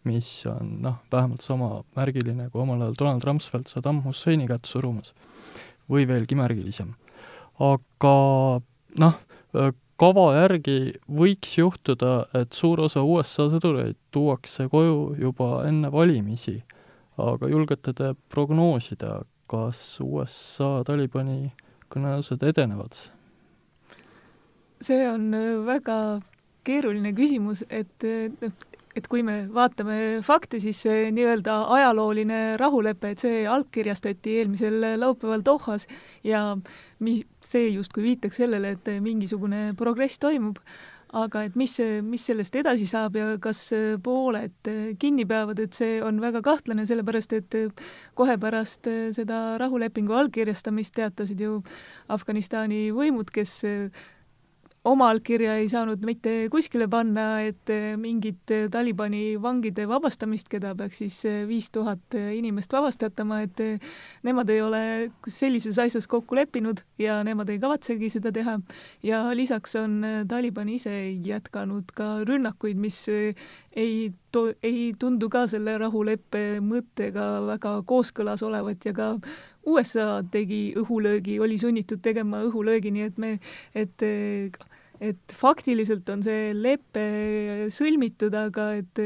mis 0.08 0.29
on 0.48 0.77
noh, 0.84 1.01
vähemalt 1.12 1.44
sama 1.44 1.84
märgiline 1.98 2.50
kui 2.50 2.62
omal 2.62 2.82
ajal 2.82 2.96
Donald 3.00 3.25
Rumsfeld 3.27 3.68
Saddam 3.68 4.03
Husseini 4.06 4.48
kätt 4.48 4.65
surumas. 4.65 5.13
või 5.89 6.06
veelgi 6.08 6.36
märgilisem. 6.38 6.94
aga 7.60 8.62
noh, 9.01 9.15
kava 10.00 10.25
järgi 10.36 10.94
võiks 11.10 11.58
juhtuda, 11.58 12.27
et 12.34 12.53
suur 12.53 12.79
osa 12.86 13.03
USA 13.03 13.50
sõdureid 13.50 13.98
tuuakse 14.12 14.70
koju 14.70 15.15
juba 15.20 15.65
enne 15.68 15.91
valimisi, 15.91 16.62
aga 17.18 17.50
julgete 17.50 17.94
te 17.94 18.13
prognoosida, 18.29 19.24
kas 19.50 20.00
USA 20.06 20.84
Talibani 20.86 21.51
kõnelused 21.89 22.44
edenevad? 22.44 22.96
see 24.79 25.03
on 25.10 25.34
väga 25.68 26.22
keeruline 26.63 27.12
küsimus, 27.12 27.65
et 27.68 28.06
noh, 28.39 28.53
et 29.00 29.08
kui 29.12 29.24
me 29.25 29.41
vaatame 29.53 30.20
fakte, 30.25 30.60
siis 30.63 30.84
see 30.86 31.10
nii-öelda 31.15 31.62
ajalooline 31.77 32.41
rahulepe, 32.60 33.13
et 33.15 33.25
see 33.25 33.41
allkirjastati 33.50 34.39
eelmisel 34.41 34.79
laupäeval 35.00 35.44
Dohas 35.46 35.88
ja 36.27 36.44
mi-, 37.00 37.24
see 37.41 37.70
justkui 37.72 38.06
viitaks 38.12 38.41
sellele, 38.44 38.75
et 38.77 38.94
mingisugune 39.03 39.70
progress 39.79 40.20
toimub, 40.22 40.60
aga 41.20 41.44
et 41.48 41.56
mis, 41.58 41.74
mis 42.06 42.25
sellest 42.29 42.56
edasi 42.60 42.86
saab 42.89 43.15
ja 43.18 43.32
kas 43.41 43.63
pooled 44.06 44.70
kinni 45.01 45.25
peavad, 45.29 45.62
et 45.63 45.74
see 45.74 45.98
on 46.06 46.20
väga 46.22 46.44
kahtlane, 46.46 46.86
sellepärast 46.86 47.34
et 47.39 47.58
kohe 48.18 48.38
pärast 48.41 48.89
seda 49.15 49.58
rahulepingu 49.62 50.13
allkirjastamist 50.20 50.94
teatasid 51.00 51.41
ju 51.41 51.58
Afganistani 52.13 52.89
võimud, 52.94 53.34
kes 53.34 53.62
oma 54.88 55.09
allkirja 55.12 55.57
ei 55.59 55.67
saanud 55.69 56.03
mitte 56.07 56.48
kuskile 56.51 56.88
panna, 56.88 57.41
et 57.43 57.71
mingit 58.00 58.53
Talibani 58.71 59.36
vangide 59.41 59.86
vabastamist, 59.89 60.48
keda 60.51 60.74
peaks 60.79 61.01
siis 61.03 61.17
viis 61.50 61.69
tuhat 61.75 62.15
inimest 62.15 62.74
vabastatama, 62.74 63.41
et 63.48 63.59
nemad 64.24 64.50
ei 64.50 64.62
ole 64.63 64.83
sellises 65.27 65.79
asjas 65.79 66.07
kokku 66.07 66.38
leppinud 66.39 66.83
ja 67.00 67.19
nemad 67.27 67.50
ei 67.50 67.59
kavatsegi 67.59 68.09
seda 68.13 68.31
teha. 68.31 68.59
ja 69.03 69.24
lisaks 69.36 69.75
on 69.75 70.01
Taliban 70.27 70.69
ise 70.69 70.95
jätkanud 71.25 71.91
ka 71.95 72.24
rünnakuid, 72.27 72.77
mis 72.77 73.05
ei 73.75 74.13
to-, 74.31 74.53
ei 74.63 74.93
tundu 75.00 75.29
ka 75.31 75.45
selle 75.51 75.77
rahuleppe 75.81 76.59
mõttega 76.63 77.27
väga 77.48 77.75
kooskõlas 77.89 78.43
olevat 78.45 78.86
ja 78.86 78.93
ka 78.95 79.09
USA 79.69 80.24
tegi 80.31 80.74
õhulöögi, 80.79 81.39
oli 81.43 81.59
sunnitud 81.62 82.01
tegema 82.05 82.43
õhulöögi, 82.48 82.93
nii 82.95 83.07
et 83.09 83.21
me, 83.21 83.36
et 83.75 84.07
et 85.00 85.36
faktiliselt 85.36 86.09
on 86.12 86.24
see 86.25 86.50
lepe 86.51 87.03
sõlmitud, 87.71 88.33
aga 88.36 88.74
et 88.81 89.00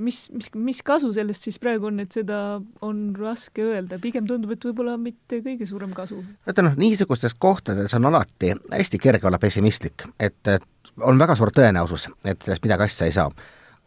mis, 0.00 0.18
mis, 0.34 0.48
mis 0.54 0.80
kasu 0.86 1.12
sellest 1.14 1.46
siis 1.46 1.58
praegu 1.62 1.88
on, 1.90 2.00
et 2.02 2.12
seda 2.14 2.40
on 2.86 3.02
raske 3.18 3.64
öelda, 3.64 4.00
pigem 4.02 4.26
tundub, 4.28 4.54
et 4.54 4.66
võib-olla 4.66 4.96
mitte 5.00 5.40
kõige 5.44 5.68
suurem 5.68 5.92
kasu. 5.96 6.22
vaata 6.48 6.64
noh, 6.66 6.76
niisugustes 6.80 7.36
kohtades 7.38 7.94
on 7.98 8.10
alati 8.10 8.54
hästi 8.72 9.00
kerge 9.02 9.28
olla 9.30 9.40
pessimistlik, 9.42 10.06
et, 10.18 10.40
et 10.48 10.94
on 11.06 11.20
väga 11.20 11.36
suur 11.38 11.52
tõenäosus, 11.54 12.08
et 12.24 12.42
sellest 12.42 12.66
midagi 12.66 12.88
asja 12.88 13.10
ei 13.10 13.16
saa 13.16 13.30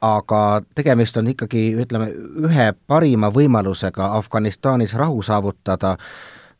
aga 0.04 0.62
tegemist 0.76 1.18
on 1.18 1.32
ikkagi, 1.32 1.64
ütleme, 1.80 2.10
ühe 2.44 2.68
parima 2.88 3.30
võimalusega 3.34 4.12
Afganistanis 4.18 4.96
rahu 5.00 5.24
saavutada, 5.24 5.96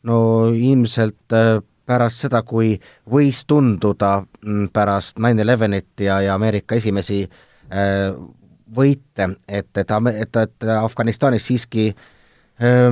no 0.08 0.18
ilmselt 0.54 1.36
äh, 1.36 1.58
pärast 1.86 2.24
seda, 2.24 2.42
kui 2.46 2.74
võis 3.10 3.42
tunduda 3.48 4.16
mm, 4.22 4.70
pärast 4.72 5.20
nine 5.20 5.44
elevenit 5.44 6.00
ja, 6.00 6.20
ja 6.24 6.38
Ameerika 6.38 6.78
esimesi 6.80 7.24
äh, 7.24 8.16
võite, 8.74 9.30
et, 9.48 9.70
et, 9.76 9.92
et, 9.92 10.36
et 10.46 10.68
Afganistanis 10.78 11.44
siiski 11.50 11.90
äh, 11.92 12.88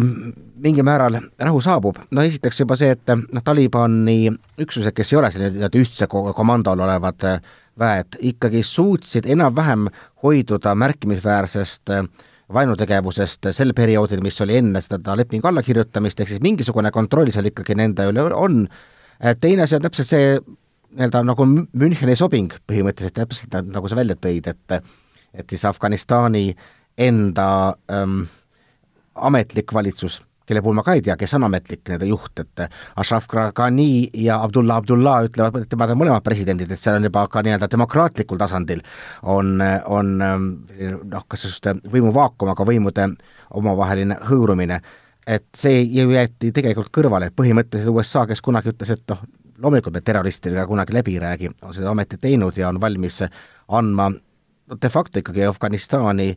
mingil 0.62 0.84
määral 0.84 1.16
rahu 1.40 1.64
saabub, 1.64 2.02
no 2.10 2.28
esiteks 2.28 2.60
juba 2.60 2.76
see, 2.76 2.92
et 2.92 3.16
noh, 3.16 3.44
Talibani 3.44 4.26
üksused, 4.60 4.92
kes 4.96 5.14
ei 5.14 5.22
ole 5.22 5.32
selline 5.32 5.72
ühtse 5.80 6.08
komandol 6.12 6.84
olevad 6.84 7.28
äh, 7.30 7.52
väed 7.78 8.18
ikkagi 8.20 8.62
suutsid 8.62 9.26
enam-vähem 9.30 9.88
hoiduda 10.22 10.74
märkimisväärsest 10.74 11.90
äh, 11.90 12.04
vaenutegevusest 12.52 13.48
sel 13.50 13.72
perioodil, 13.76 14.20
mis 14.20 14.40
oli 14.44 14.58
enne 14.60 14.80
seda 14.84 15.16
lepingu 15.16 15.48
allakirjutamist, 15.48 16.20
ehk 16.20 16.34
siis 16.34 16.42
mingisugune 16.44 16.90
kontroll 16.92 17.32
seal 17.32 17.48
ikkagi 17.48 17.76
nende 17.78 18.06
üle 18.10 18.26
on. 18.36 18.66
Äh, 19.24 19.36
teine 19.40 19.64
asi 19.64 19.78
on 19.78 19.86
täpselt 19.86 20.10
see 20.10 20.34
nii-öelda 20.92 21.22
nagu 21.24 21.46
Müncheni 21.48 22.16
sobing 22.18 22.52
põhimõtteliselt, 22.68 23.16
täpselt 23.16 23.72
nagu 23.72 23.88
sa 23.88 23.96
välja 23.96 24.18
tõid, 24.18 24.50
et 24.52 24.82
et 25.32 25.48
siis 25.48 25.64
Afganistani 25.64 26.50
enda 27.00 27.72
ähm, 27.88 28.26
ametlik 29.14 29.72
valitsus 29.72 30.18
kelle 30.46 30.62
puhul 30.62 30.76
ma 30.78 30.84
ka 30.86 30.94
ei 30.96 31.02
tea, 31.04 31.16
kes 31.18 31.34
on 31.38 31.46
ametlik 31.48 31.84
nende 31.88 32.08
juht, 32.08 32.42
et 32.42 32.64
Ashraf 32.96 33.28
Ghani 33.28 34.08
ja 34.24 34.40
Abdullah 34.42 34.80
Abdullah 34.82 35.26
ütlevad, 35.28 35.62
et 35.62 35.76
nemad 35.76 35.94
on 35.94 36.00
mõlemad 36.02 36.24
presidendid, 36.26 36.72
et 36.72 36.80
seal 36.80 36.98
on 36.98 37.08
juba 37.08 37.26
ka 37.30 37.42
nii-öelda 37.44 37.68
demokraatlikul 37.72 38.40
tasandil 38.40 38.82
on, 39.22 39.54
on 39.86 40.16
noh, 40.18 41.28
kas 41.28 41.46
just 41.48 41.70
võimuvaakum, 41.92 42.52
aga 42.52 42.66
võimude 42.68 43.08
omavaheline 43.58 44.18
hõõrumine. 44.30 44.80
et 45.26 45.44
see 45.54 45.84
ju 45.94 46.10
jäeti 46.10 46.50
tegelikult 46.50 46.88
kõrvale, 46.90 47.28
põhimõtteliselt 47.30 47.94
USA, 47.94 48.24
kes 48.26 48.40
kunagi 48.42 48.72
ütles, 48.72 48.90
et 48.90 49.02
noh, 49.08 49.20
loomulikult 49.62 49.94
me 49.94 50.00
terroristidega 50.00 50.66
kunagi 50.66 50.96
läbi 50.96 51.14
ei 51.14 51.20
räägi, 51.22 51.50
on 51.62 51.74
seda 51.74 51.90
ometi 51.90 52.18
teinud 52.18 52.56
ja 52.58 52.68
on 52.68 52.80
valmis 52.80 53.22
andma 53.68 54.10
de 54.82 54.88
facto 54.88 55.22
ikkagi 55.22 55.44
Afganistani 55.46 56.32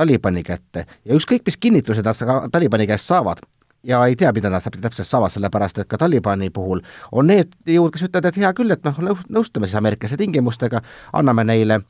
Talibani 0.00 0.42
kätte 0.46 0.86
ja 1.04 1.16
ükskõik, 1.16 1.44
mis 1.46 1.60
kinnitused 1.60 2.06
nad 2.06 2.50
Talibani 2.52 2.88
käest 2.88 3.10
saavad, 3.10 3.44
ja 3.84 4.00
ei 4.08 4.16
tea, 4.16 4.32
mida 4.32 4.50
nad 4.52 4.64
täpselt 4.64 5.08
saavad, 5.08 5.32
sellepärast 5.32 5.78
et 5.82 5.88
ka 5.88 6.00
Talibani 6.00 6.50
puhul 6.50 6.82
on 7.12 7.30
need 7.30 7.52
jõud, 7.68 7.92
kes 7.94 8.08
ütlevad, 8.08 8.28
et 8.30 8.42
hea 8.42 8.52
küll, 8.56 8.72
et 8.72 8.84
noh, 8.84 9.00
nõustume 9.28 9.68
siis 9.68 9.78
ameeriklaste 9.80 10.20
tingimustega, 10.20 10.82
anname 11.20 11.46
neile 11.48 11.82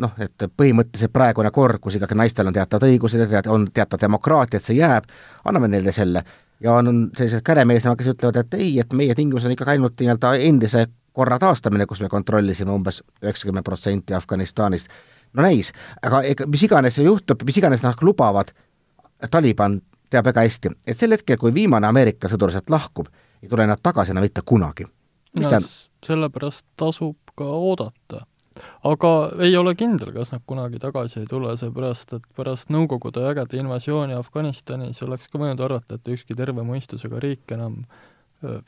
noh, 0.00 0.12
et 0.20 0.44
põhimõtteliselt 0.56 1.12
praegune 1.14 1.50
kord, 1.54 1.80
kus 1.80 1.96
ikkagi 1.96 2.16
naistel 2.18 2.50
on 2.50 2.56
teatavad 2.56 2.90
õigused 2.90 3.22
ja 3.32 3.42
on 3.48 3.70
teatav 3.72 4.00
demokraatia, 4.02 4.60
et 4.60 4.66
see 4.66 4.76
jääb, 4.76 5.08
anname 5.48 5.70
neile 5.72 5.92
selle. 5.96 6.24
ja 6.60 6.74
on 6.76 7.10
sellised 7.16 7.40
käremeesemad, 7.40 7.96
kes 7.96 8.10
ütlevad, 8.12 8.36
et 8.36 8.54
ei, 8.54 8.74
et 8.80 8.92
meie 8.92 9.14
tingimus 9.16 9.46
on 9.48 9.54
ikkagi 9.54 9.78
ainult 9.78 9.96
nii-öelda 9.96 10.34
endise 10.44 10.86
korra 11.16 11.38
taastamine, 11.38 11.86
kus 11.86 12.02
me 12.04 12.08
kontrollisime 12.08 12.72
umbes 12.72 13.00
üheksakümmend 13.22 13.64
protsenti 13.64 14.14
Afganistanist. 14.14 14.88
No 15.34 15.44
näis, 15.46 15.72
aga 16.02 16.22
ega 16.26 16.46
mis 16.50 16.64
iganes 16.66 16.98
juhtub, 16.98 17.44
mis 17.46 17.60
iganes 17.60 17.84
nad 17.86 18.02
lubavad, 18.02 18.52
Taliban 19.30 19.80
teab 20.10 20.26
väga 20.30 20.44
hästi, 20.46 20.72
et 20.88 20.98
sel 20.98 21.14
hetkel, 21.14 21.38
kui 21.38 21.52
viimane 21.54 21.86
Ameerika 21.86 22.28
sõdur 22.30 22.52
sealt 22.54 22.70
lahkub, 22.72 23.10
ei 23.42 23.48
tule 23.48 23.66
nad 23.68 23.80
tagasi 23.82 24.14
enam 24.14 24.24
mitte 24.26 24.42
kunagi. 24.46 24.86
no, 25.38 25.60
sellepärast 26.06 26.66
tasub 26.76 27.16
ka 27.36 27.44
oodata. 27.44 28.26
aga 28.84 29.10
ei 29.40 29.56
ole 29.56 29.74
kindel, 29.74 30.12
kas 30.12 30.32
nad 30.32 30.42
kunagi 30.46 30.80
tagasi 30.82 31.20
ei 31.20 31.26
tule, 31.26 31.56
seepärast 31.56 32.12
et 32.16 32.26
pärast 32.36 32.72
Nõukogude 32.74 33.22
vägede 33.22 33.60
invasiooni 33.60 34.14
Afganistanis 34.14 35.02
oleks 35.02 35.28
ka 35.28 35.38
võinud 35.38 35.60
arvata, 35.64 35.94
et 35.94 36.08
ükski 36.08 36.34
terve 36.36 36.64
mõistusega 36.66 37.20
riik 37.22 37.54
enam 37.54 37.84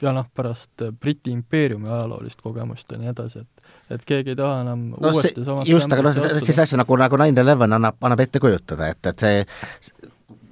ja 0.03 0.13
noh, 0.13 0.27
pärast 0.35 0.85
Briti 1.01 1.33
impeeriumi 1.33 1.89
ajaloolist 1.89 2.41
kogemust 2.45 2.93
ja 2.93 2.99
nii 3.01 3.13
edasi, 3.13 3.45
et 3.45 3.97
et 3.97 4.05
keegi 4.09 4.35
ei 4.35 4.37
taha 4.37 4.61
enam 4.65 4.89
no, 4.93 5.13
uuesti 5.13 5.45
samasse 5.45 5.73
just, 5.73 5.93
aga 5.93 6.09
noh, 6.09 6.19
sellist 6.19 6.65
asja 6.67 6.81
nagu, 6.81 6.97
nagu 7.01 7.21
nine 7.23 7.41
eleven 7.41 7.79
annab, 7.79 7.97
annab 8.05 8.25
ette 8.25 8.43
kujutada, 8.43 8.91
et, 8.93 9.13
et 9.13 9.25
see 9.25 9.45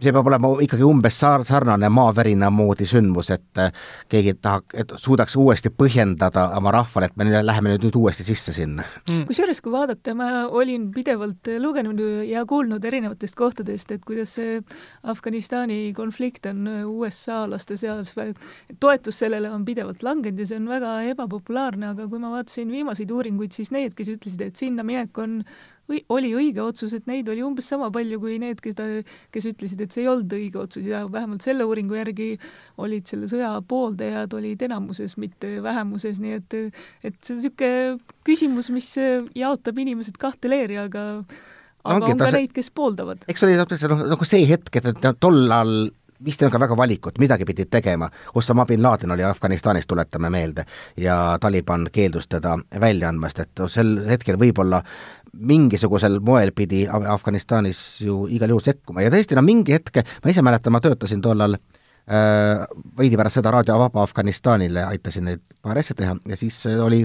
see 0.00 0.12
peab 0.14 0.28
olema 0.30 0.50
ikkagi 0.64 0.84
umbes 0.86 1.18
sar-, 1.20 1.44
sarnane 1.48 1.90
maavärina 1.92 2.50
moodi 2.54 2.86
sündmus, 2.88 3.30
et 3.34 3.60
äh, 3.60 3.72
keegi 4.10 4.34
tahab, 4.42 4.66
et 4.74 4.92
suudaks 5.00 5.36
uuesti 5.40 5.72
põhjendada 5.74 6.46
oma 6.58 6.72
rahvale, 6.74 7.10
et 7.10 7.18
me 7.20 7.26
nüüd 7.28 7.44
läheme 7.44 7.74
nüüd, 7.74 7.86
nüüd 7.88 7.98
uuesti 8.00 8.26
sisse 8.26 8.54
sinna. 8.56 8.86
Mm.. 9.08 9.26
kusjuures, 9.28 9.60
kui 9.64 9.74
vaadata, 9.74 10.14
ma 10.18 10.30
olin 10.48 10.88
pidevalt 10.94 11.50
lugenud 11.60 12.00
ja 12.28 12.44
kuulnud 12.48 12.84
erinevatest 12.84 13.36
kohtadest, 13.38 13.92
et 13.94 14.04
kuidas 14.06 14.36
see 14.38 14.60
Afganistani 15.10 15.80
konflikt 15.96 16.48
on 16.50 16.66
USA-laste 16.90 17.76
seas, 17.80 18.14
toetus 18.80 19.20
sellele 19.24 19.50
on 19.52 19.66
pidevalt 19.68 20.04
langenud 20.06 20.40
ja 20.40 20.48
see 20.50 20.60
on 20.60 20.70
väga 20.70 20.94
ebapopulaarne, 21.12 21.92
aga 21.94 22.08
kui 22.10 22.22
ma 22.22 22.32
vaatasin 22.34 22.72
viimaseid 22.72 23.10
uuringuid, 23.14 23.52
siis 23.56 23.72
need, 23.74 23.94
kes 23.98 24.14
ütlesid, 24.16 24.46
et 24.46 24.60
sinna 24.60 24.86
minek 24.86 25.18
on 25.20 25.40
oli 26.12 26.32
õige 26.36 26.62
otsus, 26.64 26.94
et 26.96 27.06
neid 27.10 27.28
oli 27.32 27.42
umbes 27.46 27.68
sama 27.72 27.90
palju 27.94 28.20
kui 28.22 28.38
need, 28.42 28.62
keda, 28.64 28.88
kes 29.34 29.48
ütlesid, 29.52 29.84
et 29.84 29.94
see 29.94 30.04
ei 30.04 30.10
olnud 30.12 30.34
õige 30.36 30.60
otsus 30.62 30.88
ja 30.88 31.04
vähemalt 31.10 31.44
selle 31.46 31.66
uuringu 31.68 31.98
järgi 31.98 32.32
olid 32.80 33.10
selle 33.10 33.30
sõja 33.30 33.52
pooldajad 33.68 34.34
olid 34.38 34.66
enamuses, 34.68 35.16
mitte 35.20 35.56
vähemuses, 35.64 36.20
nii 36.22 36.36
et 36.38 36.58
et 37.04 37.16
see 37.22 37.36
on 37.36 37.40
niisugune 37.40 38.18
küsimus, 38.26 38.72
mis 38.74 38.90
jaotab 39.36 39.80
inimesed 39.82 40.18
kahte 40.20 40.50
leeri, 40.50 40.78
aga 40.80 41.06
aga 41.80 41.96
Ongi, 41.96 42.12
on 42.12 42.20
ka 42.20 42.34
neid, 42.34 42.52
kes 42.52 42.68
pooldavad. 42.76 43.24
eks 43.30 43.46
oli 43.46 43.56
noh, 43.56 44.04
nagu 44.12 44.28
see 44.28 44.44
hetk, 44.48 44.80
et 44.82 45.08
tollal 45.20 45.90
vist 46.24 46.42
ei 46.42 46.46
olnud 46.46 46.56
ka 46.56 46.60
väga 46.60 46.76
valikut, 46.76 47.18
midagi 47.18 47.46
pidid 47.48 47.70
tegema. 47.72 48.10
Osama 48.36 48.66
bin 48.68 48.82
Laden 48.82 49.12
oli 49.14 49.24
Afganistanis, 49.24 49.86
tuletame 49.86 50.30
meelde, 50.30 50.64
ja 50.96 51.38
Taliban 51.40 51.88
keeldus 51.92 52.28
teda 52.28 52.58
välja 52.80 53.08
andmast, 53.08 53.40
et 53.40 53.64
sel 53.72 53.96
hetkel 54.08 54.36
võib-olla 54.40 54.82
mingisugusel 55.32 56.18
moel 56.24 56.52
pidi 56.56 56.86
Afganistanis 56.88 58.00
ju 58.04 58.24
igal 58.30 58.54
juhul 58.54 58.64
sekkuma 58.64 59.04
ja 59.04 59.12
tõesti, 59.12 59.36
no 59.38 59.44
mingi 59.46 59.76
hetk, 59.76 60.02
ma 60.24 60.32
ise 60.32 60.42
mäletan, 60.42 60.74
ma 60.74 60.82
töötasin 60.84 61.22
tollal 61.24 61.54
äh, 61.56 62.64
veidi 62.98 63.20
pärast 63.20 63.40
seda 63.40 63.52
Raadio 63.54 63.78
Vaba 63.78 64.02
Afganistanile, 64.02 64.84
aitasin 64.88 65.30
neid 65.30 65.44
paar 65.62 65.78
asja 65.78 65.96
teha 65.98 66.16
ja 66.28 66.40
siis 66.40 66.64
oli 66.80 67.04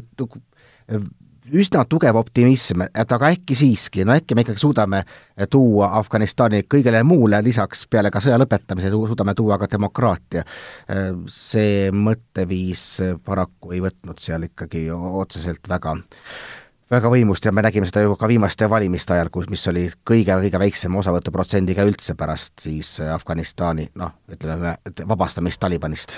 üsna 1.53 1.83
tugev 1.89 2.17
optimism, 2.17 2.81
et 2.89 3.11
aga 3.13 3.29
äkki 3.35 3.55
siiski, 3.57 4.05
no 4.05 4.15
äkki 4.15 4.35
me 4.35 4.41
ikkagi 4.45 4.61
suudame 4.61 5.03
tuua 5.51 5.91
Afganistani 5.99 6.63
kõigele 6.69 7.03
muule 7.05 7.41
lisaks 7.45 7.85
peale 7.91 8.09
ka 8.13 8.21
sõja 8.23 8.39
lõpetamise, 8.41 8.89
suudame 8.89 9.35
tuua 9.37 9.59
ka 9.61 9.69
demokraatia. 9.71 10.43
see 11.27 11.91
mõtteviis 11.91 12.85
paraku 13.25 13.75
ei 13.75 13.81
võtnud 13.81 14.19
seal 14.19 14.49
ikkagi 14.49 14.87
otseselt 14.91 15.69
väga 15.69 15.95
väga 16.91 17.09
võimust 17.09 17.45
ja 17.45 17.53
me 17.55 17.63
nägime 17.65 17.87
seda 17.89 18.03
ju 18.05 18.15
ka 18.19 18.27
viimaste 18.29 18.69
valimiste 18.69 19.15
ajal, 19.15 19.31
kus, 19.33 19.47
mis 19.49 19.65
oli 19.71 19.87
kõige-kõige 20.07 20.61
väiksema 20.61 20.99
osavõtuprotsendiga 21.01 21.85
üldse 21.87 22.15
pärast 22.17 22.61
siis 22.65 22.97
Afganistani 23.01 23.89
noh, 23.97 24.13
ütleme, 24.31 24.77
vabastamist 25.07 25.61
Talibanist. 25.61 26.17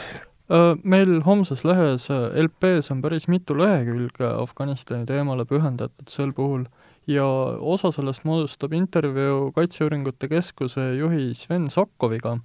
Meil 0.83 1.21
homses 1.25 1.65
lehes 1.67 2.07
LP-s 2.11 2.93
on 2.93 3.01
päris 3.03 3.27
mitu 3.27 3.57
lehekülge 3.59 4.29
Afganistani 4.29 5.07
teemale 5.07 5.43
pühendatud 5.47 6.07
sel 6.11 6.31
puhul 6.35 6.63
ja 7.07 7.25
osa 7.59 7.91
sellest 7.91 8.23
moodustab 8.27 8.73
intervjuu 8.75 9.51
Kaitseuuringute 9.55 10.27
Keskuse 10.31 10.93
juhi 10.95 11.33
Sven 11.35 11.69
Sakkoviga, 11.71 12.37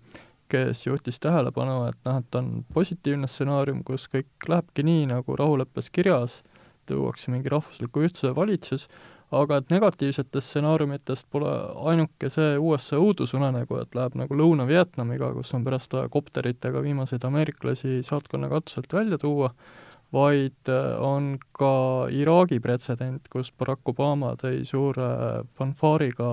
kes 0.50 0.87
juhtis 0.87 1.21
tähelepanu, 1.23 1.85
et 1.88 1.99
noh, 2.05 2.19
et 2.19 2.35
on 2.38 2.64
positiivne 2.75 3.31
stsenaarium, 3.31 3.85
kus 3.87 4.09
kõik 4.11 4.50
lähebki 4.50 4.83
nii, 4.87 5.07
nagu 5.14 5.38
rahuleppes 5.38 5.91
kirjas 5.91 6.43
luuakse 6.91 7.31
mingi 7.31 7.53
rahvusliku 7.53 8.03
ühtsuse 8.09 8.35
valitsus, 8.37 8.89
aga 9.33 9.61
et 9.61 9.71
negatiivsetest 9.73 10.51
stsenaariumitest 10.51 11.29
pole 11.33 11.53
ainuke 11.89 12.29
see 12.33 12.57
USA 12.61 12.99
õudusunenägu, 13.01 13.79
et 13.81 13.97
läheb 13.97 14.19
nagu 14.21 14.37
Lõuna-Vietnamiga, 14.37 15.31
kus 15.39 15.55
on 15.57 15.65
pärast 15.65 15.95
vaja 15.97 16.11
kopteritega 16.12 16.83
viimaseid 16.85 17.25
ameeriklasi 17.25 18.03
saatkonna 18.05 18.51
katuselt 18.53 18.93
välja 18.93 19.19
tuua, 19.23 19.53
vaid 20.12 20.69
äh, 20.69 21.01
on 21.01 21.39
ka 21.57 21.73
Iraagi 22.12 22.61
pretsedent, 22.61 23.31
kus 23.33 23.53
Barack 23.57 23.89
Obama 23.89 24.35
tõi 24.41 24.61
suure 24.69 25.09
fanfaariga 25.57 26.29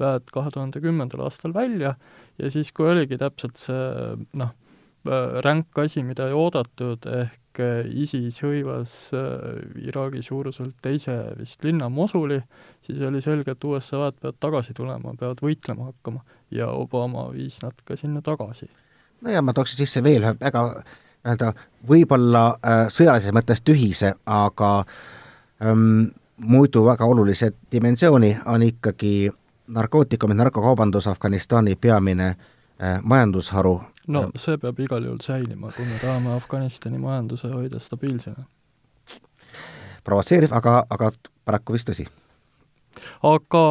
väed 0.00 0.32
kahe 0.32 0.50
tuhande 0.54 0.80
kümnendal 0.80 1.26
aastal 1.26 1.52
välja 1.54 1.94
ja 2.40 2.50
siis, 2.50 2.72
kui 2.72 2.88
oligi 2.88 3.20
täpselt 3.20 3.60
see 3.60 4.16
noh, 4.40 4.56
äh, 5.04 5.38
ränk 5.44 5.84
asi, 5.84 6.04
mida 6.06 6.30
ei 6.30 6.38
oodatud, 6.38 7.04
ehk 7.20 7.41
ISIS 7.60 8.40
hõivas 8.44 8.94
äh, 9.16 9.60
Iraagi 9.88 10.22
suuruselt 10.22 10.74
teise 10.82 11.16
vist 11.38 11.64
linna 11.64 11.88
Mosuli, 11.88 12.40
siis 12.86 13.02
oli 13.06 13.20
selge, 13.20 13.52
et 13.52 13.64
USA 13.64 14.06
väed 14.06 14.20
peavad 14.20 14.40
tagasi 14.40 14.74
tulema, 14.74 15.14
peavad 15.18 15.42
võitlema 15.42 15.90
hakkama 15.90 16.24
ja 16.50 16.70
Obama 16.72 17.28
viis 17.32 17.60
nad 17.62 17.76
ka 17.84 17.96
sinna 17.96 18.22
tagasi. 18.22 18.70
no 19.20 19.30
ja 19.30 19.42
ma 19.42 19.52
tooksin 19.52 19.84
sisse 19.84 20.02
veel 20.02 20.22
ühe 20.22 20.36
väga 20.40 20.66
nii-öelda 21.22 21.52
võib-olla 21.88 22.46
äh, 22.54 22.86
sõjalises 22.90 23.34
mõttes 23.34 23.62
tühise, 23.62 24.14
aga 24.26 24.84
ähm, 25.62 26.10
muidu 26.36 26.84
väga 26.86 27.06
olulise 27.06 27.52
dimensiooni 27.72 28.36
on 28.46 28.62
ikkagi 28.62 29.30
narkootikumid, 29.72 30.36
narkokaubandus 30.36 31.06
Afganistani 31.06 31.76
peamine 31.76 32.28
äh, 32.28 32.98
majandusharu. 33.02 33.80
No 34.08 34.24
see 34.36 34.58
peab 34.58 34.80
igal 34.82 35.04
juhul 35.06 35.22
säilima, 35.22 35.72
kui 35.76 35.86
me 35.86 35.98
tahame 36.02 36.34
Afganistani 36.36 36.98
majanduse 36.98 37.50
hoida 37.52 37.80
stabiilsena. 37.80 38.44
provotseeriv, 40.04 40.52
aga, 40.52 40.82
aga 40.90 41.12
paraku 41.44 41.76
vist 41.76 41.88
tõsi. 41.90 42.06
aga, 43.22 43.64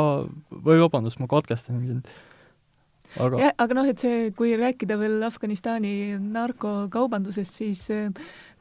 või 0.51 0.79
vabandust, 0.81 1.19
ma 1.19 1.27
katkestasin 1.31 1.88
sind 1.88 2.11
aga 3.19 3.41
jah, 3.41 3.53
aga 3.59 3.75
noh, 3.75 3.88
et 3.91 4.00
see, 4.00 4.29
kui 4.38 4.53
rääkida 4.59 4.95
veel 5.00 5.19
Afganistani 5.27 6.15
narkokaubandusest, 6.21 7.57
siis 7.59 7.83
eh, 7.91 8.07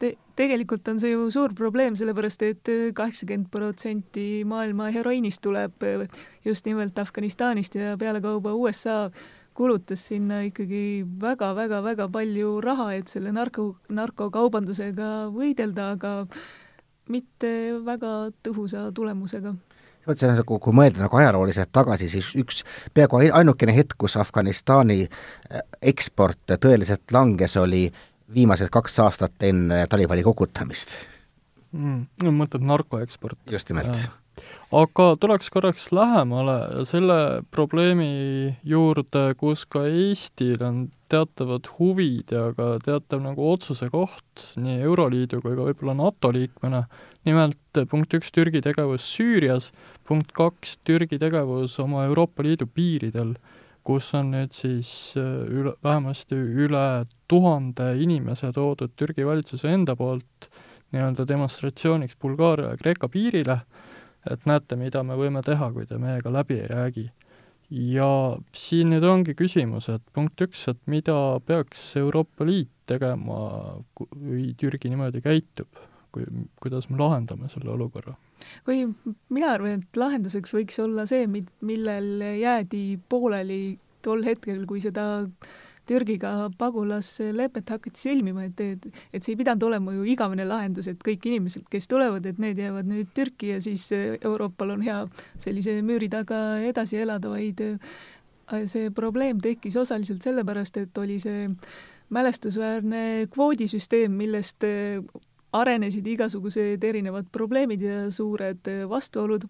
te, 0.03 0.15
tegelikult 0.39 0.89
on 0.91 0.99
see 1.03 1.13
ju 1.13 1.29
suur 1.31 1.55
probleem, 1.55 1.97
sellepärast 1.99 2.43
et 2.49 2.71
kaheksakümmend 2.97 3.51
protsenti 3.53 4.43
maailma 4.49 4.91
heroiinist 4.95 5.43
tuleb 5.45 5.87
eh, 5.87 6.07
just 6.47 6.67
nimelt 6.67 6.99
Afganistanist 6.99 7.79
ja 7.79 7.95
pealekauba 8.01 8.57
USA 8.59 9.05
kulutas 9.61 10.07
sinna 10.09 10.41
ikkagi 10.47 11.05
väga-väga-väga 11.21 12.09
palju 12.13 12.55
raha, 12.65 12.93
et 12.97 13.13
selle 13.13 13.33
narko, 13.37 13.75
narkokaubandusega 13.93 15.11
võidelda, 15.35 15.93
aga 15.99 16.15
mitte 17.11 17.51
väga 17.85 18.31
tõhusa 18.47 18.89
tulemusega 18.97 19.57
vot 20.07 20.19
see 20.19 20.31
on 20.31 20.39
nagu, 20.39 20.59
kui 20.65 20.75
mõelda 20.75 21.05
nagu 21.05 21.19
ajalooliselt 21.21 21.71
tagasi, 21.77 22.09
siis 22.11 22.31
üks 22.41 22.63
peaaegu 22.97 23.21
ainukene 23.37 23.75
hetk, 23.77 23.99
kus 24.01 24.17
Afganistani 24.21 25.03
äh, 25.05 25.65
eksport 25.93 26.57
tõeliselt 26.57 27.13
langes, 27.15 27.57
oli 27.61 27.85
viimased 28.35 28.71
kaks 28.73 28.99
aastat 29.05 29.47
enne 29.47 29.85
Talibani 29.91 30.25
kukutamist 30.27 30.97
mm,. 31.77 32.33
mõtled 32.41 32.65
narkoeksport? 32.67 33.39
just 33.51 33.71
nimelt. 33.71 34.09
Aga 34.71 35.11
tuleks 35.21 35.51
korraks 35.51 35.91
lähemale 35.95 36.85
selle 36.89 37.43
probleemi 37.51 38.57
juurde, 38.67 39.35
kus 39.41 39.67
ka 39.67 39.85
Eestil 39.89 40.63
on 40.63 40.89
teatavad 41.11 41.67
huvid 41.79 42.31
ja 42.35 42.51
ka 42.55 42.77
teatav 42.85 43.23
nagu 43.25 43.47
otsuse 43.53 43.91
koht 43.91 44.45
nii 44.61 44.81
Euroliidu 44.87 45.41
kui 45.43 45.57
ka 45.57 45.67
võib-olla 45.71 45.97
NATO 45.99 46.31
liikmena, 46.35 46.85
nimelt 47.27 47.81
punkt 47.91 48.15
üks, 48.17 48.31
Türgi 48.35 48.63
tegevus 48.65 49.09
Süürias, 49.17 49.71
punkt 50.07 50.33
kaks, 50.37 50.79
Türgi 50.87 51.19
tegevus 51.21 51.79
oma 51.83 52.07
Euroopa 52.09 52.47
Liidu 52.47 52.69
piiridel, 52.71 53.35
kus 53.87 54.13
on 54.15 54.33
nüüd 54.35 54.55
siis 54.55 55.17
äh, 55.19 55.27
üle, 55.51 55.75
vähemasti 55.85 56.37
üle 56.37 57.05
tuhande 57.31 57.95
inimese 58.03 58.53
toodud 58.55 58.93
Türgi 58.99 59.27
valitsuse 59.27 59.73
enda 59.73 59.97
poolt 59.99 60.51
nii-öelda 60.95 61.27
demonstratsiooniks 61.29 62.19
Bulgaaria 62.21 62.75
ja 62.75 62.81
Kreeka 62.81 63.09
piirile, 63.09 63.61
et 64.31 64.47
näete, 64.47 64.77
mida 64.77 65.03
me 65.07 65.17
võime 65.17 65.43
teha, 65.47 65.71
kui 65.73 65.87
te 65.89 65.99
meiega 65.99 66.33
läbi 66.33 66.61
ei 66.61 66.69
räägi 66.69 67.07
ja 67.71 68.09
siin 68.57 68.91
nüüd 68.91 69.05
ongi 69.07 69.37
küsimus, 69.39 69.89
et 69.93 70.03
punkt 70.15 70.43
üks, 70.43 70.67
et 70.73 70.81
mida 70.91 71.15
peaks 71.47 71.93
Euroopa 72.01 72.47
Liit 72.47 72.73
tegema, 72.91 73.79
kui 73.95 74.51
Türgi 74.59 74.91
niimoodi 74.91 75.23
käitub, 75.23 75.79
kui, 76.11 76.27
kuidas 76.63 76.91
me 76.91 76.99
lahendame 77.01 77.51
selle 77.53 77.71
olukorra? 77.77 78.17
kui 78.65 78.83
mina 79.31 79.53
arvan, 79.55 79.83
et 79.85 79.99
lahenduseks 80.01 80.55
võiks 80.57 80.81
olla 80.83 81.05
see, 81.07 81.27
millel 81.29 82.25
jäädi 82.41 82.99
pooleli 83.09 83.79
tol 84.03 84.25
hetkel, 84.27 84.65
kui 84.67 84.81
seda 84.83 85.05
Türgiga 85.91 86.33
pagulaslepet 86.59 87.73
hakati 87.75 87.99
sõlmima, 87.99 88.47
et, 88.47 88.61
et, 88.63 88.87
et 89.13 89.25
see 89.25 89.35
ei 89.35 89.41
pidanud 89.41 89.67
olema 89.67 89.95
ju 89.97 90.07
igavene 90.13 90.47
lahendus, 90.47 90.87
et 90.91 91.01
kõik 91.03 91.27
inimesed, 91.27 91.67
kes 91.73 91.91
tulevad, 91.91 92.27
et 92.31 92.39
need 92.43 92.61
jäävad 92.63 92.87
nüüd 92.91 93.11
Türki 93.17 93.55
ja 93.55 93.61
siis 93.65 93.89
Euroopal 93.97 94.77
on 94.77 94.85
hea 94.87 95.01
sellise 95.43 95.81
müüri 95.87 96.11
taga 96.13 96.61
edasi 96.63 97.01
elada, 97.03 97.33
vaid 97.33 97.65
äh, 97.67 97.97
see 98.71 98.91
probleem 98.95 99.41
tekkis 99.43 99.79
osaliselt 99.81 100.23
sellepärast, 100.23 100.79
et 100.79 100.99
oli 100.99 101.19
see 101.23 101.49
mälestusväärne 102.11 103.27
kvoodisüsteem, 103.35 104.15
millest 104.19 104.67
äh, 104.67 105.03
arenesid 105.53 106.07
igasugused 106.07 106.85
erinevad 106.87 107.27
probleemid 107.35 107.83
ja 107.83 108.03
suured 108.15 108.71
äh, 108.71 108.85
vastuolud, 108.91 109.47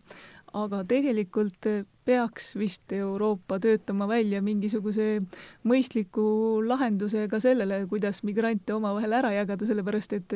aga 0.56 0.82
tegelikult 0.88 1.66
peaks 2.04 2.54
vist 2.58 2.92
Euroopa 2.92 3.58
töötama 3.62 4.08
välja 4.10 4.40
mingisuguse 4.42 5.20
mõistliku 5.68 6.24
lahenduse 6.66 7.26
ka 7.30 7.38
sellele, 7.42 7.84
kuidas 7.90 8.22
migrante 8.26 8.74
omavahel 8.74 9.14
ära 9.20 9.30
jagada, 9.34 9.68
sellepärast 9.68 10.16
et 10.16 10.34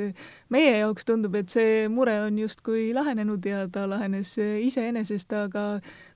meie 0.55 0.77
jaoks 0.79 1.09
tundub, 1.09 1.35
et 1.35 1.50
see 1.50 1.88
mure 1.88 2.14
on 2.27 2.38
justkui 2.38 2.92
lahenenud 2.94 3.46
ja 3.48 3.64
ta 3.72 3.88
lahenes 3.90 4.37
iseenesest, 4.38 5.33
aga 5.33 5.64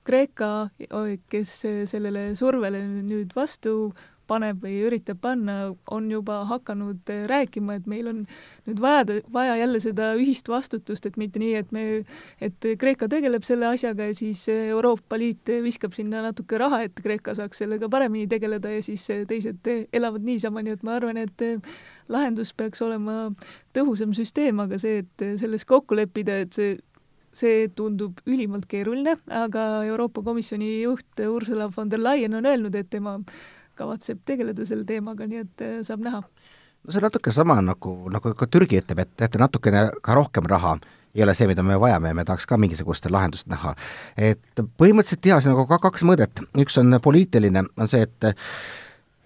Kreeka, 0.07 0.69
kes 1.29 1.57
sellele 1.91 2.29
survele 2.39 2.85
nüüd 3.03 3.35
vastu 3.35 3.91
paneb 4.29 4.61
või 4.63 4.77
üritab 4.87 5.19
panna, 5.23 5.57
on 5.91 6.09
juba 6.11 6.43
hakanud 6.49 7.09
äh, 7.11 7.25
rääkima, 7.29 7.79
et 7.79 7.89
meil 7.89 8.09
on 8.11 8.23
nüüd 8.69 8.81
vaja, 8.83 9.19
vaja 9.33 9.57
jälle 9.59 9.81
seda 9.83 10.11
ühist 10.19 10.49
vastutust, 10.51 11.05
et 11.09 11.17
mitte 11.19 11.41
nii, 11.41 11.53
et 11.59 11.71
me, 11.75 11.85
et 12.45 12.69
Kreeka 12.79 13.09
tegeleb 13.11 13.45
selle 13.47 13.69
asjaga 13.73 14.09
ja 14.09 14.17
siis 14.17 14.45
Euroopa 14.53 15.19
Liit 15.19 15.49
viskab 15.65 15.97
sinna 15.97 16.23
natuke 16.25 16.59
raha, 16.61 16.83
et 16.87 17.01
Kreeka 17.03 17.35
saaks 17.37 17.63
sellega 17.63 17.89
paremini 17.91 18.29
tegeleda 18.31 18.73
ja 18.73 18.83
siis 18.85 19.07
teised 19.29 19.71
elavad 19.93 20.25
niisama, 20.25 20.63
nii 20.65 20.77
et 20.77 20.85
ma 20.85 20.97
arvan, 20.99 21.17
et 21.19 21.47
lahendus 22.09 22.53
peaks 22.57 22.81
olema 22.85 23.31
tõhusam 23.75 24.13
süsteem, 24.17 24.61
aga 24.63 24.79
see, 24.81 25.03
et 25.03 25.25
selles 25.41 25.65
kokku 25.67 25.97
leppida, 25.97 26.39
et 26.45 26.55
see 26.55 26.77
see 27.35 27.69
tundub 27.77 28.19
ülimalt 28.29 28.65
keeruline, 28.69 29.15
aga 29.29 29.65
Euroopa 29.87 30.23
Komisjoni 30.25 30.81
juht 30.81 31.21
Ursula 31.27 31.69
von 31.75 31.91
der 31.91 32.01
Leyen 32.01 32.33
on 32.33 32.45
öelnud, 32.45 32.75
et 32.75 32.89
tema 32.89 33.19
kavatseb 33.79 34.21
tegeleda 34.27 34.67
selle 34.67 34.85
teemaga, 34.87 35.27
nii 35.29 35.43
et 35.45 35.65
äh, 35.65 35.75
saab 35.87 36.05
näha. 36.05 36.21
no 36.21 36.93
see 36.93 37.01
on 37.01 37.07
natuke 37.07 37.33
sama, 37.35 37.59
nagu, 37.65 37.95
nagu 38.13 38.33
ka 38.37 38.47
Türgi 38.47 38.81
ütleb, 38.83 39.03
et 39.05 39.13
teate, 39.19 39.41
natukene 39.41 39.89
ka 40.05 40.17
rohkem 40.17 40.47
raha 40.49 40.77
ei 41.15 41.23
ole 41.25 41.33
see, 41.33 41.47
mida 41.49 41.63
me 41.65 41.79
vajame 41.81 42.11
ja 42.11 42.17
me 42.17 42.25
tahaks 42.25 42.45
ka 42.45 42.57
mingisugust 42.61 43.07
lahendust 43.09 43.49
näha. 43.49 43.73
et 44.17 44.61
põhimõtteliselt 44.77 45.25
jaa, 45.25 45.39
siin 45.41 45.55
on 45.55 45.63
nagu 45.63 45.79
kaks 45.81 46.05
mõõdet, 46.05 46.43
üks 46.61 46.77
on 46.81 46.99
poliitiline, 47.03 47.65
on 47.77 47.89
see, 47.91 48.05
et 48.05 48.29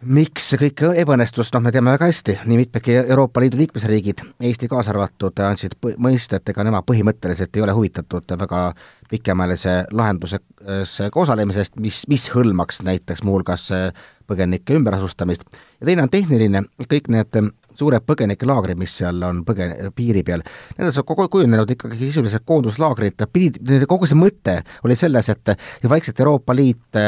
miks 0.06 0.50
see 0.52 0.60
kõik 0.62 0.84
ebaõnnestus, 1.04 1.50
noh, 1.54 1.62
me 1.64 1.72
teame 1.74 1.94
väga 1.94 2.08
hästi, 2.10 2.36
nii 2.50 2.60
mitmedki 2.60 2.96
Euroopa 3.02 3.42
Liidu 3.44 3.60
liikmesriigid, 3.60 4.24
Eesti 4.50 4.70
kaasa 4.72 4.94
arvatud, 4.94 5.40
andsid 5.46 5.76
mõista, 6.02 6.40
et 6.40 6.50
ega 6.54 6.66
nemad 6.68 6.86
põhimõtteliselt 6.88 7.56
ei 7.56 7.64
ole 7.66 7.76
huvitatud 7.78 8.36
väga 8.40 8.64
pikemaajalise 9.12 9.76
lahendusega 9.94 11.24
osalemisest, 11.24 11.78
mis, 11.84 12.04
mis 12.12 12.30
hõlmaks 12.34 12.82
näiteks 12.88 13.24
muuhulgas 13.28 13.70
põgenike 14.28 14.78
ümberasustamist, 14.78 15.44
ja 15.80 15.90
teine 15.90 16.06
on 16.06 16.12
tehniline, 16.14 16.64
kõik 16.90 17.12
need 17.14 17.40
suured 17.78 18.06
põgenikelaagrid, 18.06 18.78
mis 18.80 18.96
seal 19.00 19.22
on 19.26 19.44
põgen-, 19.48 19.76
piiri 19.98 20.24
peal, 20.26 20.44
need 20.78 20.90
on 20.90 21.08
kogu 21.10 21.28
kujunenud 21.38 21.72
ikkagi 21.76 22.00
sisuliselt 22.02 22.46
koonduslaagrid, 22.50 23.24
pidid, 23.34 23.88
kogu 23.90 24.10
see 24.10 24.20
mõte 24.20 24.60
oli 24.86 24.98
selles, 25.00 25.30
et 25.34 25.56
vaikselt 25.90 26.20
Euroopa 26.22 26.56
Liit 26.56 27.02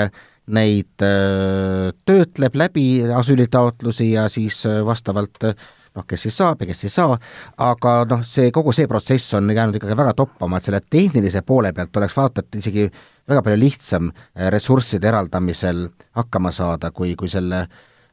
neid 0.53 1.01
äh, 1.01 1.89
töötleb 2.05 2.55
läbi 2.55 2.85
asüülitaotlusi 3.15 4.11
ja 4.11 4.27
siis 4.29 4.61
äh, 4.69 4.83
vastavalt 4.85 5.43
äh, 5.43 5.55
noh, 5.95 6.05
kes 6.07 6.27
siis 6.27 6.37
saab 6.37 6.61
ja 6.61 6.69
kes 6.69 6.85
ei 6.85 6.93
saa, 6.93 7.17
aga 7.65 7.95
noh, 8.09 8.21
see, 8.27 8.51
kogu 8.53 8.73
see 8.75 8.87
protsess 8.87 9.33
on 9.37 9.49
jäänud 9.49 9.79
ikkagi 9.79 9.97
väga 9.97 10.13
toppama, 10.13 10.59
et 10.59 10.67
selle 10.67 10.81
tehnilise 10.89 11.41
poole 11.47 11.71
pealt 11.73 11.97
oleks 11.97 12.17
vaata 12.17 12.43
et 12.43 12.59
isegi 12.61 12.85
väga 13.25 13.41
palju 13.41 13.61
lihtsam 13.61 14.11
ressursside 14.53 15.07
eraldamisel 15.09 15.87
hakkama 16.19 16.51
saada, 16.53 16.91
kui, 16.91 17.15
kui 17.17 17.31
selle 17.31 17.63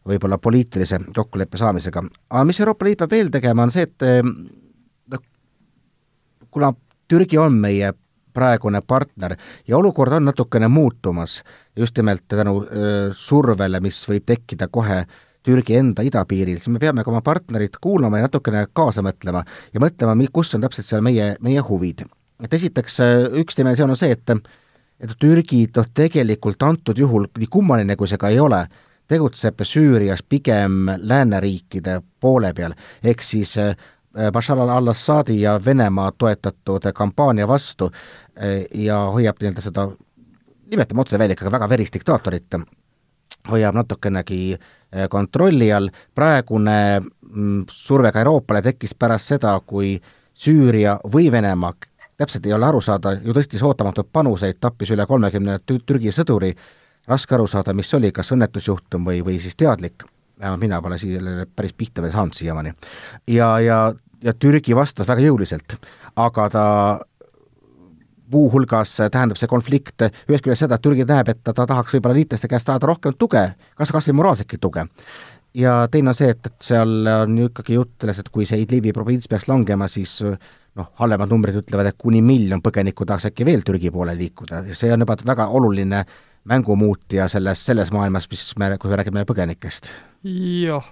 võib-olla 0.08 0.38
poliitilise 0.42 0.98
kokkuleppe 1.14 1.58
saamisega. 1.60 2.02
aga 2.30 2.44
mis 2.48 2.60
Euroopa 2.60 2.86
Liit 2.86 3.02
peab 3.02 3.12
veel 3.12 3.28
tegema, 3.34 3.66
on 3.66 3.74
see, 3.74 3.84
et 3.84 4.06
noh, 5.12 5.26
kuna 6.50 6.72
Türgi 7.10 7.38
on 7.38 7.58
meie 7.60 7.92
praegune 8.32 8.80
partner 8.86 9.36
ja 9.68 9.76
olukord 9.78 10.12
on 10.12 10.24
natukene 10.24 10.68
muutumas 10.68 11.42
just 11.76 11.96
nimelt 11.98 12.24
tänu 12.28 12.62
öö, 12.64 13.12
survele, 13.14 13.80
mis 13.80 14.02
võib 14.08 14.26
tekkida 14.26 14.68
kohe 14.68 15.04
Türgi 15.42 15.74
enda 15.74 16.04
idapiiril, 16.06 16.58
siis 16.60 16.70
me 16.70 16.78
peame 16.78 17.02
ka 17.02 17.10
oma 17.10 17.20
partnerit 17.24 17.76
kuulama 17.82 18.20
ja 18.20 18.28
natukene 18.28 18.66
kaasa 18.72 19.02
mõtlema 19.02 19.42
ja 19.74 19.80
mõtlema, 19.82 20.14
kus 20.32 20.54
on 20.54 20.62
täpselt 20.62 20.86
seal 20.86 21.02
meie, 21.02 21.36
meie 21.42 21.60
huvid. 21.66 22.04
et 22.42 22.52
esiteks 22.52 23.00
üks 23.42 23.56
dimensioon 23.58 23.90
on 23.90 23.96
see, 23.96 24.10
et 24.10 24.30
et 25.02 25.14
Türgi 25.18 25.66
noh, 25.76 25.86
tegelikult 25.94 26.62
antud 26.62 26.98
juhul, 26.98 27.26
nii 27.38 27.50
kummaline 27.50 27.96
kui 27.96 28.08
see 28.08 28.18
ka 28.18 28.30
ei 28.30 28.38
ole, 28.38 28.66
tegutseb 29.10 29.64
Süürias 29.66 30.22
pigem 30.22 30.86
lääneriikide 30.98 32.00
poole 32.20 32.52
peal, 32.54 32.76
ehk 33.02 33.22
siis 33.22 33.56
Bashar 34.32 34.58
al-Assadi 34.60 35.40
ja 35.40 35.58
Venemaa 35.64 36.12
toetatud 36.18 36.90
kampaania 36.94 37.46
vastu 37.48 37.90
ja 38.74 38.98
hoiab 39.14 39.40
nii-öelda 39.40 39.64
seda, 39.64 39.86
nimetame 40.70 41.00
otse 41.00 41.18
välja 41.18 41.36
ikkagi 41.36 41.52
väga 41.52 41.68
verist 41.68 41.94
diktaatorit, 41.96 42.58
hoiab 43.50 43.74
natukenegi 43.74 44.56
kontrolli 45.10 45.70
all, 45.72 45.88
praegune 46.14 46.76
mm, 47.00 47.64
surve 47.70 48.12
ka 48.12 48.20
Euroopale 48.20 48.62
tekkis 48.62 48.94
pärast 48.98 49.32
seda, 49.32 49.54
kui 49.66 49.96
Süüria 50.34 50.98
või 51.12 51.30
Venemaa, 51.32 51.72
täpselt 52.16 52.46
ei 52.46 52.52
ole 52.52 52.66
aru 52.66 52.80
saada, 52.80 53.14
ju 53.24 53.34
tõstis 53.36 53.62
ootamatuid 53.64 54.08
panuseid, 54.12 54.58
tappis 54.60 54.92
üle 54.94 55.06
kolmekümne 55.06 55.58
Türgi 55.66 56.12
sõduri, 56.12 56.52
raske 57.08 57.36
aru 57.36 57.46
saada, 57.50 57.74
mis 57.74 57.92
oli, 57.94 58.12
kas 58.12 58.32
õnnetusjuhtum 58.34 59.06
või, 59.08 59.22
või 59.24 59.40
siis 59.42 59.56
teadlik. 59.56 60.04
Vähemalt 60.40 60.60
mina 60.60 60.80
pole 60.82 60.98
sellele 60.98 61.46
päris 61.46 61.74
pihta 61.78 62.02
veel 62.02 62.12
saanud 62.12 62.34
siiamaani. 62.34 62.72
ja, 63.30 63.58
ja, 63.60 63.78
ja 64.22 64.34
Türgi 64.34 64.76
vastas 64.76 65.08
väga 65.08 65.24
jõuliselt, 65.26 65.76
aga 66.16 66.48
ta 66.52 66.66
muuhulgas 68.32 68.94
tähendab 69.12 69.38
see 69.40 69.50
konflikt 69.50 70.06
ühest 70.06 70.44
küljest 70.44 70.64
seda, 70.64 70.78
et 70.78 70.84
Türgi 70.84 71.06
näeb, 71.08 71.28
et 71.28 71.42
ta, 71.44 71.52
ta 71.52 71.66
tahaks 71.68 71.96
võib-olla 71.96 72.16
liitlaste 72.20 72.48
käest 72.48 72.70
saada 72.70 72.88
rohkem 72.88 73.16
tuge, 73.18 73.44
kas, 73.76 73.92
kas 73.92 74.08
või 74.08 74.20
moraalsetki 74.22 74.58
tuge. 74.62 74.86
ja 75.54 75.86
teine 75.92 76.12
on 76.12 76.16
see, 76.16 76.30
et, 76.32 76.46
et 76.46 76.64
seal 76.64 77.08
on 77.12 77.38
ju 77.38 77.50
ikkagi 77.50 77.76
jutt 77.76 77.94
sellest, 78.00 78.24
et 78.24 78.32
kui 78.32 78.46
see 78.48 78.62
Idlibi 78.62 78.92
provints 78.96 79.28
peaks 79.28 79.48
langema, 79.50 79.88
siis 79.88 80.20
noh, 80.22 80.88
halvemad 81.00 81.28
numbrid 81.28 81.58
ütlevad, 81.60 81.90
et 81.90 81.98
kuni 82.00 82.22
miljon 82.24 82.62
põgenikku 82.64 83.04
tahaks 83.08 83.28
äkki 83.28 83.44
veel 83.44 83.64
Türgi 83.66 83.92
poole 83.92 84.16
liikuda 84.16 84.62
ja 84.68 84.78
see 84.78 84.92
on 84.94 85.04
juba 85.04 85.18
väga 85.26 85.50
oluline 85.52 86.06
mängumuutja 86.48 87.28
selles, 87.30 87.60
selles 87.66 87.92
maailmas, 87.94 88.26
mis 88.30 88.48
me, 88.58 88.72
kui 88.80 88.90
me 88.90 88.98
räägime 88.98 89.26
põgenikest 89.28 89.92
jah, 90.24 90.86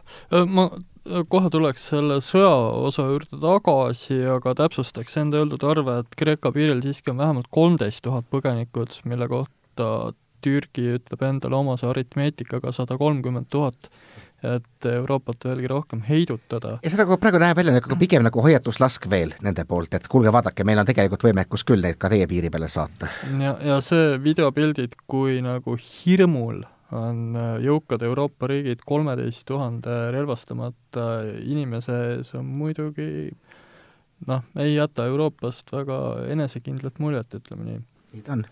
ma 0.47 0.69
kohe 1.05 1.51
tuleks 1.53 1.91
selle 1.93 2.21
sõja 2.25 2.53
osa 2.87 3.07
juurde 3.09 3.41
tagasi, 3.41 4.21
aga 4.37 4.55
täpsustaks 4.65 5.17
enda 5.21 5.41
öeldud 5.41 5.65
arve, 5.67 6.01
et 6.03 6.17
Kreeka 6.19 6.53
piiril 6.55 6.83
siiski 6.85 7.15
on 7.15 7.23
vähemalt 7.23 7.51
kolmteist 7.51 8.03
tuhat 8.05 8.29
põgenikud, 8.33 9.01
mille 9.09 9.29
kohta 9.31 9.91
Türgi 10.45 10.97
ütleb 10.97 11.23
endale 11.27 11.57
omase 11.59 11.87
aritmeetikaga 11.89 12.73
sada 12.73 12.97
kolmkümmend 13.01 13.51
tuhat, 13.53 13.91
et 14.41 14.87
Euroopat 14.89 15.45
veelgi 15.45 15.69
rohkem 15.69 16.01
heidutada. 16.07 16.79
ja 16.83 16.91
see 16.91 17.01
nagu 17.01 17.19
praegu 17.21 17.41
näeb 17.43 17.59
välja 17.59 17.75
nagu 17.77 17.97
pigem 18.01 18.25
nagu 18.25 18.41
hoiatuslask 18.45 19.05
veel 19.13 19.35
nende 19.45 19.67
poolt, 19.69 19.93
et 19.95 20.09
kuulge, 20.09 20.33
vaadake, 20.33 20.65
meil 20.65 20.81
on 20.81 20.89
tegelikult 20.89 21.27
võimekus 21.29 21.65
küll 21.69 21.85
neid 21.85 22.01
ka 22.01 22.09
teie 22.13 22.29
piiri 22.29 22.53
peale 22.53 22.69
saata. 22.73 23.13
ja, 23.41 23.57
ja 23.61 23.81
see 23.85 24.17
videopildid, 24.25 24.97
kui 25.07 25.41
nagu 25.45 25.77
hirmul 25.77 26.65
on 26.97 27.37
äh, 27.39 27.57
jõukad 27.65 28.03
Euroopa 28.03 28.49
riigid 28.51 28.85
kolmeteist 28.87 29.47
tuhande 29.49 29.97
relvastamata 30.15 31.09
inimese 31.47 31.97
ees, 32.15 32.33
on 32.39 32.49
muidugi 32.59 33.31
noh, 34.29 34.47
ei 34.61 34.75
jäta 34.75 35.07
Euroopast 35.11 35.73
väga 35.73 36.01
enesekindlat 36.33 36.99
muljet, 37.03 37.35
ütleme 37.37 37.67
nii. 37.67 37.83
nii 38.15 38.25
ta 38.27 38.35
on. 38.37 38.45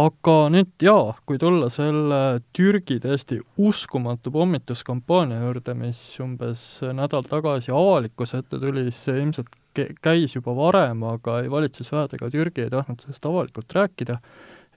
aga 0.00 0.36
nüüd 0.54 0.84
jaa, 0.84 1.16
kui 1.26 1.38
tulla 1.42 1.68
selle 1.72 2.40
Türgi 2.56 3.00
täiesti 3.02 3.40
uskumatu 3.58 4.30
pommituskampaania 4.34 5.40
juurde, 5.42 5.74
mis 5.74 6.02
umbes 6.22 6.62
nädal 6.94 7.26
tagasi 7.26 7.74
avalikkuse 7.74 8.44
ette 8.44 8.62
tuli, 8.62 8.86
siis 8.88 9.02
see 9.08 9.18
ilmselt 9.24 9.50
käis 10.02 10.34
juba 10.34 10.54
varem, 10.56 11.02
aga 11.06 11.40
ei 11.44 11.50
valitsusväed 11.50 12.16
ega 12.16 12.30
Türgi 12.30 12.66
ei 12.66 12.72
tahtnud 12.72 13.02
sellest 13.02 13.26
avalikult 13.26 13.74
rääkida, 13.74 14.18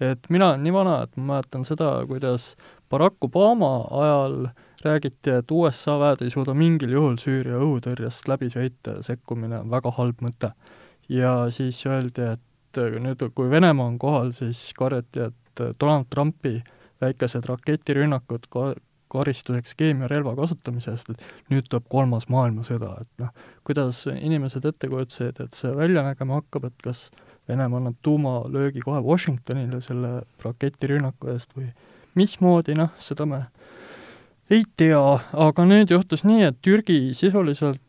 et 0.02 0.30
mina 0.34 0.52
olen 0.52 0.64
nii 0.66 0.74
vana, 0.74 1.02
et 1.06 1.18
ma 1.18 1.36
mäletan 1.36 1.66
seda, 1.68 1.96
kuidas 2.10 2.54
Barack 2.94 3.26
Obama 3.26 3.72
ajal 3.90 4.48
räägiti, 4.86 5.32
et 5.34 5.52
USA 5.52 5.96
väed 5.98 6.22
ei 6.22 6.30
suuda 6.30 6.54
mingil 6.54 6.92
juhul 6.94 7.16
Süüria 7.18 7.58
õhutõrjest 7.58 8.28
läbi 8.30 8.52
sõita 8.54 9.00
ja 9.00 9.06
sekkumine 9.08 9.64
on 9.64 9.72
väga 9.72 9.94
halb 9.98 10.20
mõte. 10.22 10.52
ja 11.10 11.32
siis 11.50 11.80
öeldi, 11.90 12.28
et 12.36 12.80
nüüd, 13.02 13.24
kui 13.34 13.50
Venemaa 13.50 13.88
on 13.90 13.98
kohal, 14.00 14.30
siis 14.32 14.62
karjati, 14.78 15.26
et 15.32 15.64
Donald 15.82 16.06
Trumpi 16.10 16.62
väikesed 17.02 17.50
raketirünnakud 17.50 18.46
ka-, 18.54 18.76
karistuseks 19.14 19.74
keemiarelva 19.80 20.36
kasutamise 20.38 20.94
eest, 20.94 21.10
et 21.10 21.50
nüüd 21.50 21.66
tuleb 21.70 21.90
kolmas 21.90 22.30
maailmasõda, 22.30 22.92
et 23.02 23.26
noh, 23.26 23.34
kuidas 23.66 24.04
inimesed 24.14 24.70
ette 24.70 24.90
kujutasid, 24.92 25.42
et 25.42 25.58
see 25.58 25.74
välja 25.78 26.06
nägema 26.06 26.42
hakkab, 26.42 26.70
et 26.70 26.86
kas 26.86 27.08
Venemaa 27.50 27.82
annab 27.82 27.98
tuumalöögi 28.06 28.86
kohe 28.86 29.02
Washingtonile 29.04 29.82
selle 29.84 30.14
raketirünnaku 30.46 31.34
eest 31.34 31.58
või 31.58 31.74
mismoodi, 32.16 32.76
noh, 32.78 32.92
seda 33.00 33.26
me 33.30 33.46
ei 34.52 34.64
tea, 34.78 35.02
aga 35.34 35.66
nüüd 35.66 35.92
juhtus 35.94 36.26
nii, 36.28 36.44
et 36.50 36.60
Türgi 36.62 37.14
sisuliselt 37.18 37.82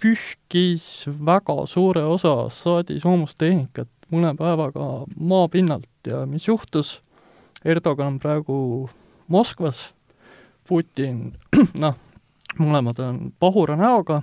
pühkis 0.00 1.04
väga 1.06 1.66
suure 1.68 2.02
osa 2.08 2.32
Assaadi 2.46 2.98
soomustehnikat 3.02 3.88
mõne 4.10 4.32
päevaga 4.38 5.04
maapinnalt. 5.16 5.88
Ja 6.06 6.24
mis 6.26 6.48
juhtus, 6.48 6.98
Erdogan 7.64 8.14
on 8.14 8.18
praegu 8.22 8.58
Moskvas, 9.28 9.90
Putin, 10.68 11.34
noh, 11.84 11.96
mõlemad 12.58 13.00
on 13.04 13.20
pahura 13.38 13.76
näoga, 13.78 14.22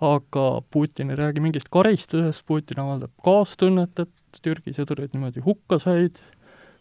aga 0.00 0.46
Putin 0.72 1.12
ei 1.12 1.20
räägi 1.20 1.44
mingist 1.44 1.68
karistusest, 1.72 2.46
Putin 2.48 2.80
avaldab 2.82 3.12
kaastunnet, 3.24 4.00
et 4.00 4.42
Türgi 4.42 4.72
sõdurid 4.74 5.12
niimoodi 5.12 5.44
hukka 5.44 5.80
said 5.82 6.22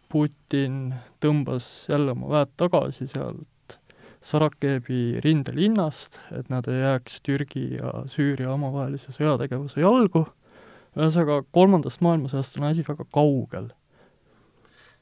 Putin 0.09 0.95
tõmbas 1.21 1.85
jälle 1.89 2.15
oma 2.15 2.29
väed 2.31 2.53
tagasi 2.57 3.05
sealt 3.07 3.77
Sarakevi 4.25 5.19
rindelinnast, 5.23 6.17
et 6.35 6.49
nad 6.51 6.65
ei 6.67 6.81
jääks 6.81 7.21
Türgi 7.23 7.77
ja 7.77 8.01
Süüria 8.11 8.49
omavahelise 8.51 9.13
sõjategevuse 9.15 9.79
jalgu, 9.79 10.25
ühesõnaga 10.97 11.43
kolmandast 11.55 12.01
maailmasõjast 12.03 12.57
on 12.59 12.67
asi 12.71 12.83
väga 12.87 13.05
kaugel. 13.15 13.69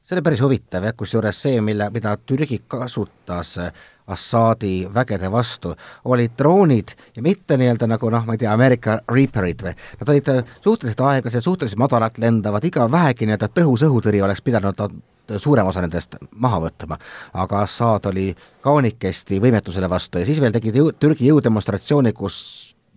See 0.03 0.15
oli 0.15 0.23
päris 0.23 0.43
huvitav 0.43 0.85
jah, 0.85 0.93
kusjuures 0.95 1.39
see, 1.47 1.57
mille, 1.63 1.89
mida 1.91 2.13
Türgi 2.29 2.61
kasutas 2.67 3.55
Assaadi 4.07 4.87
vägede 4.93 5.27
vastu, 5.31 5.73
olid 6.05 6.37
droonid 6.39 6.93
ja 7.15 7.21
mitte 7.25 7.57
nii-öelda 7.59 7.89
nagu 7.91 8.09
noh, 8.13 8.23
ma 8.23 8.37
ei 8.37 8.39
tea, 8.39 8.53
Ameerika 8.53 9.01
Reaperid 9.11 9.65
või, 9.65 9.73
nad 9.99 10.11
olid 10.13 10.31
suhteliselt 10.63 11.03
aeglased, 11.09 11.43
suhteliselt 11.43 11.81
madalalt 11.81 12.21
lendavad, 12.23 12.63
iga 12.63 12.87
vähegi 12.91 13.27
nii-öelda 13.27 13.51
tõhus 13.51 13.83
õhutõrje 13.89 14.23
oleks 14.23 14.45
pidanud 14.45 14.79
suurem 15.35 15.67
osa 15.67 15.83
nendest 15.83 16.15
maha 16.31 16.61
võtma. 16.63 16.97
aga 17.33 17.61
Assad 17.65 18.07
oli 18.07 18.29
kaunikesti 18.63 19.41
võimetusele 19.43 19.89
vastu 19.89 20.23
ja 20.23 20.25
siis 20.25 20.39
veel 20.41 20.55
tegid 20.55 20.79
jõu, 20.79 20.93
Türgi 20.95 21.27
jõudemonstratsiooni, 21.27 22.13
kus 22.15 22.39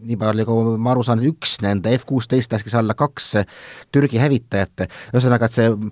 nii 0.00 0.16
palju, 0.16 0.46
kui 0.46 0.78
ma 0.78 0.94
aru 0.94 1.02
saan, 1.04 1.26
üks 1.26 1.58
nende 1.64 1.92
F 1.98 2.06
kuusteist 2.08 2.52
laskis 2.52 2.74
alla 2.78 2.94
kaks 2.94 3.34
Türgi 3.92 4.22
hävitajat, 4.22 4.86
ühesõnaga, 5.12 5.50
et 5.50 5.58
see 5.58 5.68
okei 5.70 5.90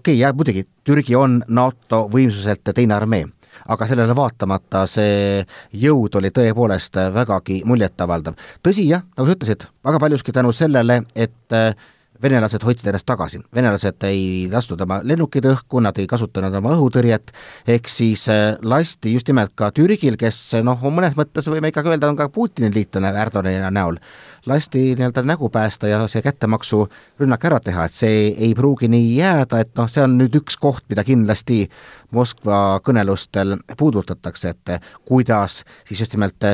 okay,, 0.00 0.16
jah, 0.18 0.34
muidugi, 0.34 0.66
Türgi 0.84 1.16
on 1.16 1.42
NATO 1.48 2.06
võimsuselt 2.12 2.72
teine 2.74 2.96
armee 2.96 3.26
aga 3.68 3.88
sellele 3.90 4.16
vaatamata 4.16 4.84
see 4.90 5.42
jõud 5.82 6.20
oli 6.20 6.30
tõepoolest 6.34 7.00
vägagi 7.14 7.62
muljetavaldav. 7.66 8.38
tõsi 8.62 8.88
jah, 8.90 9.04
nagu 9.16 9.28
sa 9.28 9.36
ütlesid, 9.36 9.68
väga 9.84 10.00
paljuski 10.02 10.32
tänu 10.32 10.52
sellele, 10.52 11.02
et 11.14 11.54
äh, 11.54 11.74
venelased 12.22 12.64
hoidsid 12.64 12.88
ennast 12.90 13.06
tagasi, 13.08 13.40
venelased 13.54 14.04
ei 14.08 14.46
lastud 14.52 14.80
oma 14.80 15.00
lennukid 15.04 15.46
õhku, 15.50 15.80
nad 15.84 15.98
ei 16.00 16.08
kasutanud 16.10 16.54
oma 16.60 16.74
õhutõrjet, 16.76 17.32
ehk 17.76 17.90
siis 17.90 18.26
äh, 18.32 18.56
lasti 18.62 19.12
just 19.14 19.28
nimelt 19.30 19.54
ka 19.58 19.70
Türgil, 19.76 20.18
kes 20.20 20.40
noh, 20.66 20.80
mõnes 20.88 21.16
mõttes 21.18 21.48
võime 21.50 21.72
ikkagi 21.72 21.92
öelda, 21.92 22.10
on 22.10 22.18
ka 22.18 22.28
Putini 22.32 22.72
liitlane 22.74 23.12
Erdogani 23.22 23.58
näol, 23.74 24.00
lasti 24.46 24.94
nii-öelda 24.94 25.22
nägu 25.22 25.48
päästa 25.48 25.88
ja 25.88 26.00
see 26.08 26.22
kättemaksurünnak 26.22 27.44
ära 27.44 27.60
teha, 27.60 27.86
et 27.86 27.96
see 27.96 28.28
ei 28.30 28.54
pruugi 28.54 28.88
nii 28.88 29.16
jääda, 29.16 29.60
et 29.60 29.72
noh, 29.78 29.88
see 29.90 30.04
on 30.04 30.16
nüüd 30.20 30.38
üks 30.40 30.58
koht, 30.60 30.84
mida 30.88 31.04
kindlasti 31.04 31.66
Moskva 32.14 32.78
kõnelustel 32.86 33.56
puudutatakse, 33.78 34.54
et 34.54 34.88
kuidas 35.04 35.64
siis 35.88 36.00
just 36.00 36.14
nimelt 36.14 36.44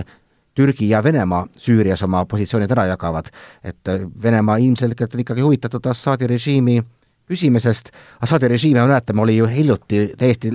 Türgi 0.55 0.89
ja 0.89 1.03
Venemaa 1.05 1.47
Süürias 1.57 2.03
oma 2.05 2.25
positsioonid 2.29 2.73
ära 2.73 2.87
jagavad. 2.87 3.31
et 3.65 3.89
Venemaa 4.23 4.57
ilmselgelt 4.57 5.15
on 5.15 5.21
ikkagi 5.21 5.41
huvitatud 5.41 5.87
Assaadi 5.87 6.27
režiimi 6.27 6.83
püsimisest, 7.29 7.91
Assaadi 8.21 8.49
režiim, 8.49 8.77
me 8.77 8.87
mäletame, 8.87 9.23
oli 9.23 9.37
ju 9.37 9.47
hiljuti 9.47 10.13
täiesti 10.19 10.53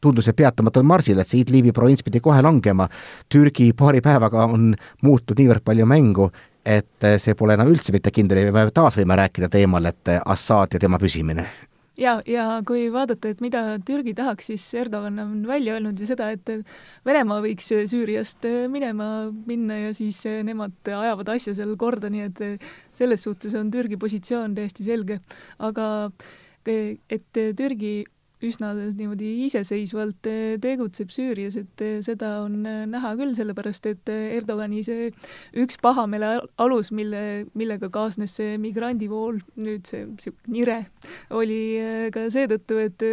tundus, 0.00 0.28
et 0.28 0.36
peatamatul 0.36 0.84
marsil, 0.86 1.18
et 1.20 1.28
see 1.28 1.40
Idlibi 1.44 1.72
provints 1.76 2.04
pidi 2.06 2.20
kohe 2.24 2.42
langema, 2.44 2.88
Türgi 3.32 3.72
paari 3.76 4.02
päevaga 4.04 4.48
on 4.52 4.74
muutnud 5.02 5.40
niivõrd 5.40 5.64
palju 5.66 5.88
mängu 5.88 6.30
et 6.66 7.06
see 7.22 7.36
pole 7.38 7.54
enam 7.54 7.70
üldse 7.70 7.94
mitte 7.94 8.10
kindel. 8.10 8.42
Ja 8.48 8.52
me 8.54 8.66
taas 8.74 8.98
võime 8.98 9.16
rääkida 9.20 9.48
teemal, 9.52 9.86
et 9.86 10.10
Assad 10.18 10.74
ja 10.74 10.82
tema 10.82 10.98
püsimine. 10.98 11.46
Ja, 11.96 12.18
ja 12.28 12.58
kui 12.66 12.90
vaadata, 12.92 13.30
et 13.32 13.38
mida 13.40 13.78
Türgi 13.86 14.12
tahaks, 14.18 14.50
siis 14.50 14.64
Erdogan 14.76 15.16
on 15.22 15.36
välja 15.48 15.78
öelnud 15.78 15.96
ju 15.96 16.08
seda, 16.10 16.28
et 16.34 16.50
Venemaa 17.08 17.40
võiks 17.40 17.70
Süüriast 17.88 18.44
minema 18.68 19.30
minna 19.48 19.78
ja 19.78 19.94
siis 19.96 20.18
nemad 20.44 20.90
ajavad 20.92 21.30
asja 21.32 21.54
seal 21.56 21.72
korda, 21.80 22.10
nii 22.12 22.26
et 22.26 22.66
selles 22.92 23.24
suhtes 23.24 23.56
on 23.56 23.70
Türgi 23.72 23.96
positsioon 23.96 24.58
täiesti 24.58 24.84
selge. 24.84 25.22
aga 25.58 26.10
et 26.66 27.40
Türgi 27.56 27.94
üsna 28.46 28.72
niimoodi 28.76 29.28
iseseisvalt 29.46 30.28
eh, 30.30 30.56
tegutseb 30.62 31.12
Süürias, 31.14 31.58
et 31.60 31.84
eh, 31.84 31.98
seda 32.04 32.40
on 32.44 32.60
eh, 32.66 32.82
näha 32.90 33.14
küll, 33.18 33.34
sellepärast 33.38 33.88
et 33.90 34.12
Erdogani 34.12 34.82
see 34.86 35.10
üks 35.62 35.80
pahameele 35.82 36.36
alus, 36.62 36.92
mille, 36.94 37.46
millega 37.58 37.90
kaasnes 37.92 38.36
see 38.38 38.56
migrandivool, 38.62 39.40
nüüd 39.60 39.88
see 39.88 40.04
niisugune 40.06 40.52
nire, 40.56 40.76
oli 41.34 41.62
ka 42.14 42.28
seetõttu, 42.32 42.78
et 42.82 43.04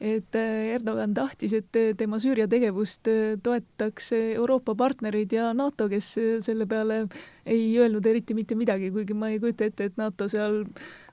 et 0.00 0.36
Erdogan 0.40 1.12
tahtis, 1.12 1.52
et 1.52 1.76
tema 2.00 2.16
Süüria 2.22 2.46
tegevust 2.48 3.08
toetaks 3.44 4.06
Euroopa 4.16 4.72
partnerid 4.74 5.34
ja 5.36 5.50
NATO, 5.52 5.90
kes 5.92 6.08
selle 6.46 6.64
peale 6.70 7.02
ei 7.44 7.66
öelnud 7.76 8.08
eriti 8.08 8.36
mitte 8.36 8.56
midagi, 8.56 8.88
kuigi 8.94 9.16
ma 9.16 9.28
ei 9.28 9.40
kujuta 9.42 9.68
ette, 9.68 9.90
et 9.90 10.00
NATO 10.00 10.28
seal 10.32 10.62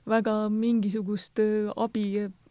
väga 0.08 0.38
mingisugust 0.48 1.42
abi 1.76 2.06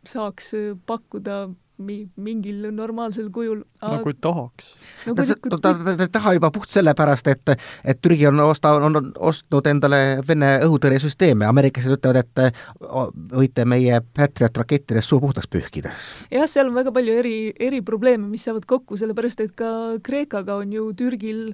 saaks 0.07 0.53
äh, 0.57 0.75
pakkuda 0.85 1.47
mi-, 1.77 2.07
mingil 2.15 2.67
normaalsel 2.73 3.29
kujul. 3.33 3.61
no 3.81 3.99
kui 4.03 4.15
tahaks. 4.21 4.73
no 5.05 5.15
kui, 5.15 5.25
kui, 5.41 5.51
ta, 5.53 5.59
ta, 5.61 5.73
ta 5.95 6.05
ei 6.05 6.11
taha 6.13 6.33
juba 6.37 6.51
puht 6.53 6.73
sellepärast, 6.73 7.29
et, 7.31 7.53
et 7.85 8.01
Türgi 8.01 8.27
on 8.29 8.41
osta, 8.45 8.73
on 8.87 8.97
ostnud 9.29 9.69
endale 9.69 10.01
Vene 10.27 10.53
õhutõrjesüsteeme, 10.65 11.47
ameeriklased 11.47 11.97
ütlevad, 11.97 12.23
et 12.23 12.61
võite 13.33 13.65
meie 13.69 14.01
Patriot 14.01 14.61
rakettidest 14.63 15.13
suu 15.13 15.21
puhtaks 15.23 15.49
pühkida. 15.51 15.93
jah, 16.33 16.47
seal 16.49 16.71
on 16.71 16.77
väga 16.77 16.93
palju 16.95 17.17
eri, 17.23 17.37
eriprobleeme, 17.69 18.27
mis 18.29 18.47
saavad 18.47 18.65
kokku, 18.69 18.97
sellepärast 18.99 19.45
et 19.45 19.53
ka 19.57 19.71
Kreekaga 20.03 20.57
on 20.63 20.73
ju 20.73 20.89
Türgil 20.97 21.51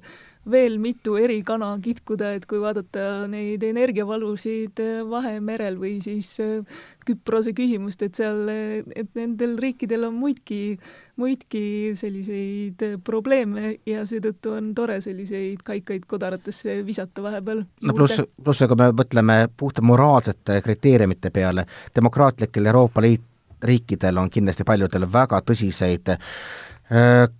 veel 0.50 0.78
mitu 0.78 1.16
eri 1.20 1.40
kana 1.46 1.70
kitkuda, 1.82 2.34
et 2.36 2.46
kui 2.48 2.60
vaadata 2.62 3.24
neid 3.30 3.62
energiavalusid 3.64 4.82
Vahemerel 5.10 5.78
või 5.80 5.96
siis 6.04 6.34
äh, 6.44 6.82
Küprose 7.04 7.52
küsimust, 7.56 8.00
et 8.04 8.16
seal, 8.16 8.48
et 8.48 9.10
nendel 9.16 9.58
riikidel 9.60 10.06
on 10.08 10.14
muidki, 10.16 10.78
muidki 11.20 11.92
selliseid 12.00 12.80
probleeme 13.04 13.74
ja 13.86 14.06
seetõttu 14.08 14.54
on 14.56 14.70
tore 14.76 15.00
selliseid 15.04 15.60
kaikaid 15.64 16.06
kodaratesse 16.08 16.78
visata 16.86 17.24
vahepeal. 17.24 17.64
no 17.84 17.96
pluss, 17.96 18.24
pluss 18.40 18.64
kui 18.64 18.80
me 18.80 18.88
mõtleme 18.96 19.38
puhta 19.56 19.84
moraalsete 19.84 20.60
kriteeriumite 20.64 21.30
peale, 21.30 21.66
demokraatlikel 21.96 22.72
Euroopa 22.72 23.04
Liit 23.04 23.30
riikidel 23.64 24.18
on 24.20 24.30
kindlasti 24.30 24.64
paljudel 24.64 25.06
väga 25.12 25.40
tõsiseid 25.40 26.12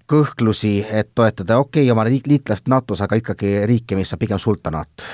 kõhklusi, 0.09 0.78
et 0.88 1.11
toetada 1.14 1.59
okei 1.61 1.85
okay,, 1.85 1.92
oma 1.92 2.07
liit, 2.09 2.26
liitlast 2.26 2.68
NATO-s, 2.72 3.02
aga 3.04 3.18
ikkagi 3.20 3.59
riike, 3.68 3.96
mis 3.98 4.12
on 4.16 4.18
pigem 4.18 4.40
sultanaat? 4.40 5.04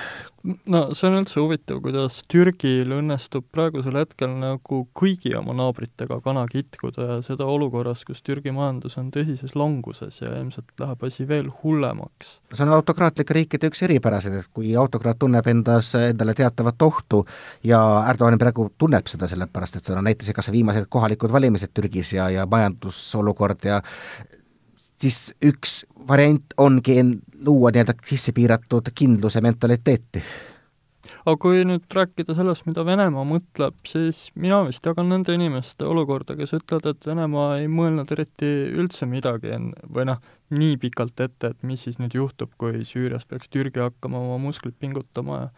No 0.42 0.80
see 0.96 1.08
on 1.08 1.18
üldse 1.18 1.40
huvitav, 1.40 1.80
kuidas 1.84 2.20
Türgil 2.30 2.94
õnnestub 2.96 3.44
praegusel 3.52 3.98
hetkel 4.00 4.32
nagu 4.40 4.80
kõigi 4.96 5.34
oma 5.36 5.54
naabritega 5.56 6.20
kana 6.24 6.46
kitkuda 6.50 7.08
ja 7.10 7.18
seda 7.24 7.48
olukorras, 7.50 8.06
kus 8.08 8.22
Türgi 8.24 8.52
majandus 8.56 8.96
on 9.00 9.10
tõsises 9.14 9.52
languses 9.58 10.20
ja 10.22 10.32
ilmselt 10.38 10.72
läheb 10.80 11.04
asi 11.06 11.26
veel 11.28 11.50
hullemaks. 11.62 12.38
see 12.54 12.64
on 12.64 12.74
autokraatlike 12.78 13.36
riikide 13.36 13.70
üks 13.72 13.84
eripärasid, 13.86 14.38
et 14.40 14.50
kui 14.54 14.72
autokraat 14.80 15.20
tunneb 15.20 15.46
endas, 15.52 15.92
endale 15.98 16.34
teatavat 16.38 16.88
ohtu 16.88 17.24
ja 17.66 17.82
Erdogan 18.08 18.40
praegu 18.40 18.70
tunneb 18.78 19.12
seda 19.12 19.28
sellepärast, 19.30 19.76
et 19.76 19.92
on 19.92 20.04
näiteks 20.08 20.32
kas 20.36 20.48
või 20.48 20.60
viimased 20.60 20.88
kohalikud 20.88 21.32
valimised 21.32 21.74
Türgis 21.74 22.14
ja, 22.16 22.30
ja 22.32 22.48
majandusolukord 22.48 23.68
ja 23.68 23.80
siis 25.00 25.32
üks 25.44 25.82
variant 26.08 26.54
ongi 26.60 27.00
luua 27.44 27.72
nii-öelda 27.72 27.96
sisse 28.06 28.32
piiratud 28.36 28.90
kindluse 28.94 29.40
mentaliteeti. 29.44 30.22
aga 31.20 31.36
kui 31.36 31.64
nüüd 31.68 31.84
rääkida 31.92 32.34
sellest, 32.36 32.64
mida 32.64 32.84
Venemaa 32.86 33.26
mõtleb, 33.28 33.76
siis 33.88 34.30
mina 34.40 34.62
vist 34.64 34.86
jagan 34.86 35.10
nende 35.12 35.34
inimeste 35.36 35.84
olukorda, 35.84 36.36
kes 36.38 36.54
ütlevad, 36.56 36.86
et 36.94 37.06
Venemaa 37.06 37.58
ei 37.60 37.68
mõelnud 37.68 38.12
eriti 38.14 38.48
üldse 38.72 39.08
midagi 39.08 39.52
või 39.84 40.06
noh, 40.08 40.22
nii 40.56 40.78
pikalt 40.80 41.20
ette, 41.20 41.52
et 41.52 41.62
mis 41.62 41.84
siis 41.84 42.00
nüüd 42.00 42.16
juhtub, 42.16 42.54
kui 42.58 42.84
Süürias 42.88 43.28
peaks 43.28 43.52
Türgi 43.52 43.84
hakkama 43.84 44.22
oma 44.22 44.40
musklit 44.40 44.78
pingutama 44.80 45.42
ja 45.42 45.48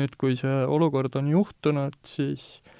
nüüd, 0.00 0.16
kui 0.16 0.38
see 0.40 0.64
olukord 0.66 1.16
on 1.20 1.28
juhtunud, 1.34 2.00
siis 2.06 2.62
äh, 2.64 2.79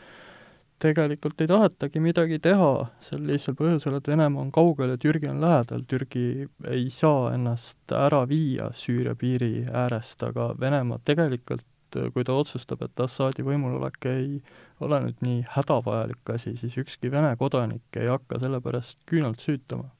tegelikult 0.81 1.40
ei 1.40 1.49
tahetagi 1.51 2.01
midagi 2.01 2.38
teha, 2.43 2.71
sel 3.05 3.27
lihtsal 3.29 3.57
põhjusel, 3.59 3.99
et 3.99 4.09
Venemaa 4.09 4.45
on 4.47 4.53
kaugel 4.55 4.95
ja 4.95 5.01
Türgi 5.01 5.29
on 5.31 5.43
lähedal, 5.43 5.85
Türgi 5.88 6.25
ei 6.71 6.87
saa 6.95 7.35
ennast 7.35 7.95
ära 7.97 8.23
viia 8.29 8.71
Süüria 8.77 9.14
piiri 9.19 9.66
äärest, 9.69 10.23
aga 10.25 10.51
Venemaa 10.61 11.01
tegelikult, 11.05 11.66
kui 12.14 12.25
ta 12.25 12.37
otsustab, 12.38 12.85
et 12.87 13.05
Assadi 13.05 13.45
võimulolek 13.45 14.09
ei 14.09 14.43
ole 14.81 15.01
nüüd 15.05 15.25
nii 15.27 15.40
hädavajalik 15.57 16.35
asi, 16.37 16.57
siis 16.57 16.77
ükski 16.81 17.11
Vene 17.12 17.35
kodanik 17.37 18.01
ei 18.01 18.09
hakka 18.09 18.38
selle 18.40 18.62
pärast 18.64 19.01
küünalt 19.11 19.43
süütama 19.43 19.90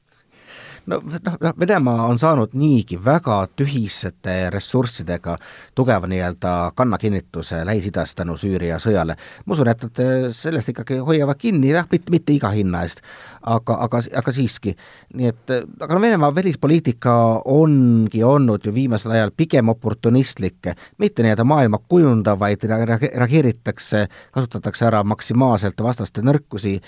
no 0.85 1.01
noh, 1.03 1.37
noh, 1.41 1.53
Venemaa 1.59 2.07
on 2.07 2.19
saanud 2.19 2.55
niigi 2.57 2.97
väga 3.05 3.37
tühisete 3.55 4.49
ressurssidega 4.53 5.37
tugeva 5.75 6.09
nii-öelda 6.09 6.71
kannakinnituse 6.75 7.61
Lähis-Idas 7.65 8.15
tänu 8.15 8.37
Süüria 8.37 8.79
sõjale. 8.81 9.15
ma 9.45 9.53
usun, 9.53 9.67
et 9.67 9.83
nad 9.83 10.01
äh, 10.03 10.29
sellest 10.35 10.73
ikkagi 10.73 10.97
hoiavad 11.05 11.37
kinni, 11.37 11.71
jah, 11.75 11.87
mitte, 11.91 12.11
mitte 12.11 12.33
iga 12.33 12.51
hinna 12.55 12.83
eest, 12.85 13.03
aga, 13.41 13.77
aga, 13.85 14.01
aga 14.21 14.31
siiski. 14.31 14.75
nii 15.13 15.29
et, 15.29 15.43
äh, 15.49 15.65
aga 15.79 15.95
no 15.95 16.01
Venemaa 16.01 16.35
välispoliitika 16.35 17.15
ongi 17.45 18.23
olnud 18.23 18.65
ju 18.65 18.73
viimasel 18.73 19.11
ajal 19.11 19.31
pigem 19.37 19.69
oportunistlik, 19.69 20.73
mitte 20.97 21.23
nii-öelda 21.23 21.45
maailma 21.45 21.81
kujundav, 21.87 22.39
vaid 22.39 22.63
reageeritakse, 22.65 24.07
kasutatakse 24.31 24.85
ära 24.89 25.03
maksimaalselt 25.03 25.81
vastaste 25.81 26.21
nõrkusi, 26.25 26.79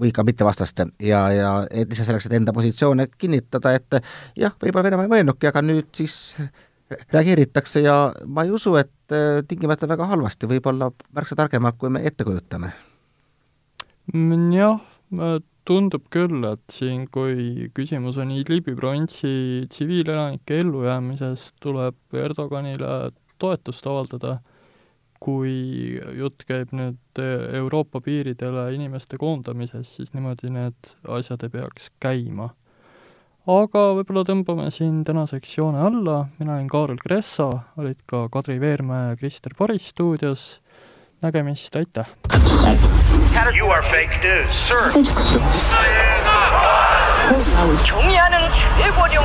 või 0.00 0.12
ka 0.14 0.24
mittevastaste. 0.26 0.88
Ja, 1.02 1.24
ja 1.34 1.50
et 1.70 1.90
lihtsalt 1.90 2.10
selleks, 2.12 2.28
et 2.28 2.38
enda 2.38 2.54
positsioone 2.56 3.08
kinnitada, 3.18 3.74
et 3.78 4.00
jah, 4.38 4.54
võib-olla 4.62 4.86
Venemaa 4.88 5.08
ei 5.08 5.14
mõelnudki, 5.16 5.50
aga 5.50 5.62
nüüd 5.64 5.90
siis 5.96 6.38
reageeritakse 7.12 7.82
ja 7.84 7.98
ma 8.26 8.46
ei 8.46 8.52
usu, 8.54 8.74
et 8.80 9.14
äh, 9.14 9.42
tingimata 9.48 9.88
väga 9.90 10.08
halvasti, 10.12 10.48
võib-olla 10.50 10.90
märksa 11.16 11.36
targemalt, 11.38 11.76
kui 11.80 11.92
me 11.92 12.04
ette 12.06 12.24
kujutame. 12.24 12.72
Mm, 14.14 14.52
jah, 14.56 14.80
tundub 15.68 16.06
küll, 16.12 16.40
et 16.48 16.64
siin, 16.72 17.04
kui 17.12 17.68
küsimus 17.76 18.16
on 18.20 18.32
Idlibi 18.32 18.72
provintsi 18.76 19.66
tsiviilelanike 19.68 20.62
ellujäämises, 20.62 21.50
tuleb 21.60 22.16
Erdoganile 22.16 23.10
toetust 23.38 23.86
avaldada 23.86 24.38
kui 25.23 25.99
jutt 26.17 26.43
käib 26.47 26.73
nüüd 26.75 27.21
Euroopa 27.55 28.01
piiridele 28.03 28.67
inimeste 28.75 29.17
koondamisest, 29.21 29.99
siis 29.99 30.11
niimoodi 30.15 30.51
need 30.51 30.93
asjad 31.07 31.45
ei 31.47 31.53
peaks 31.53 31.89
käima. 32.03 32.49
aga 33.47 33.83
võib-olla 33.97 34.23
tõmbame 34.27 34.69
siin 34.71 35.03
tänaseks 35.07 35.57
joone 35.57 35.79
alla, 35.83 36.27
mina 36.39 36.57
olin 36.57 36.67
Kaarel 36.71 36.99
Kressa, 36.99 37.49
olid 37.77 37.99
ka 38.07 38.27
Kadri 38.31 38.59
Veermäe 38.59 39.09
ja 39.09 39.15
Krister 39.19 39.55
Paris 39.57 39.89
stuudios, 39.91 40.61
nägemist, 41.23 41.75
aitäh! 41.75 42.07
You 43.55 43.69
are 43.71 43.83
fake 43.83 44.19
news, 44.23 44.55
sir. 44.67 44.91
종이하는 47.85 48.37
최고령 48.77 49.23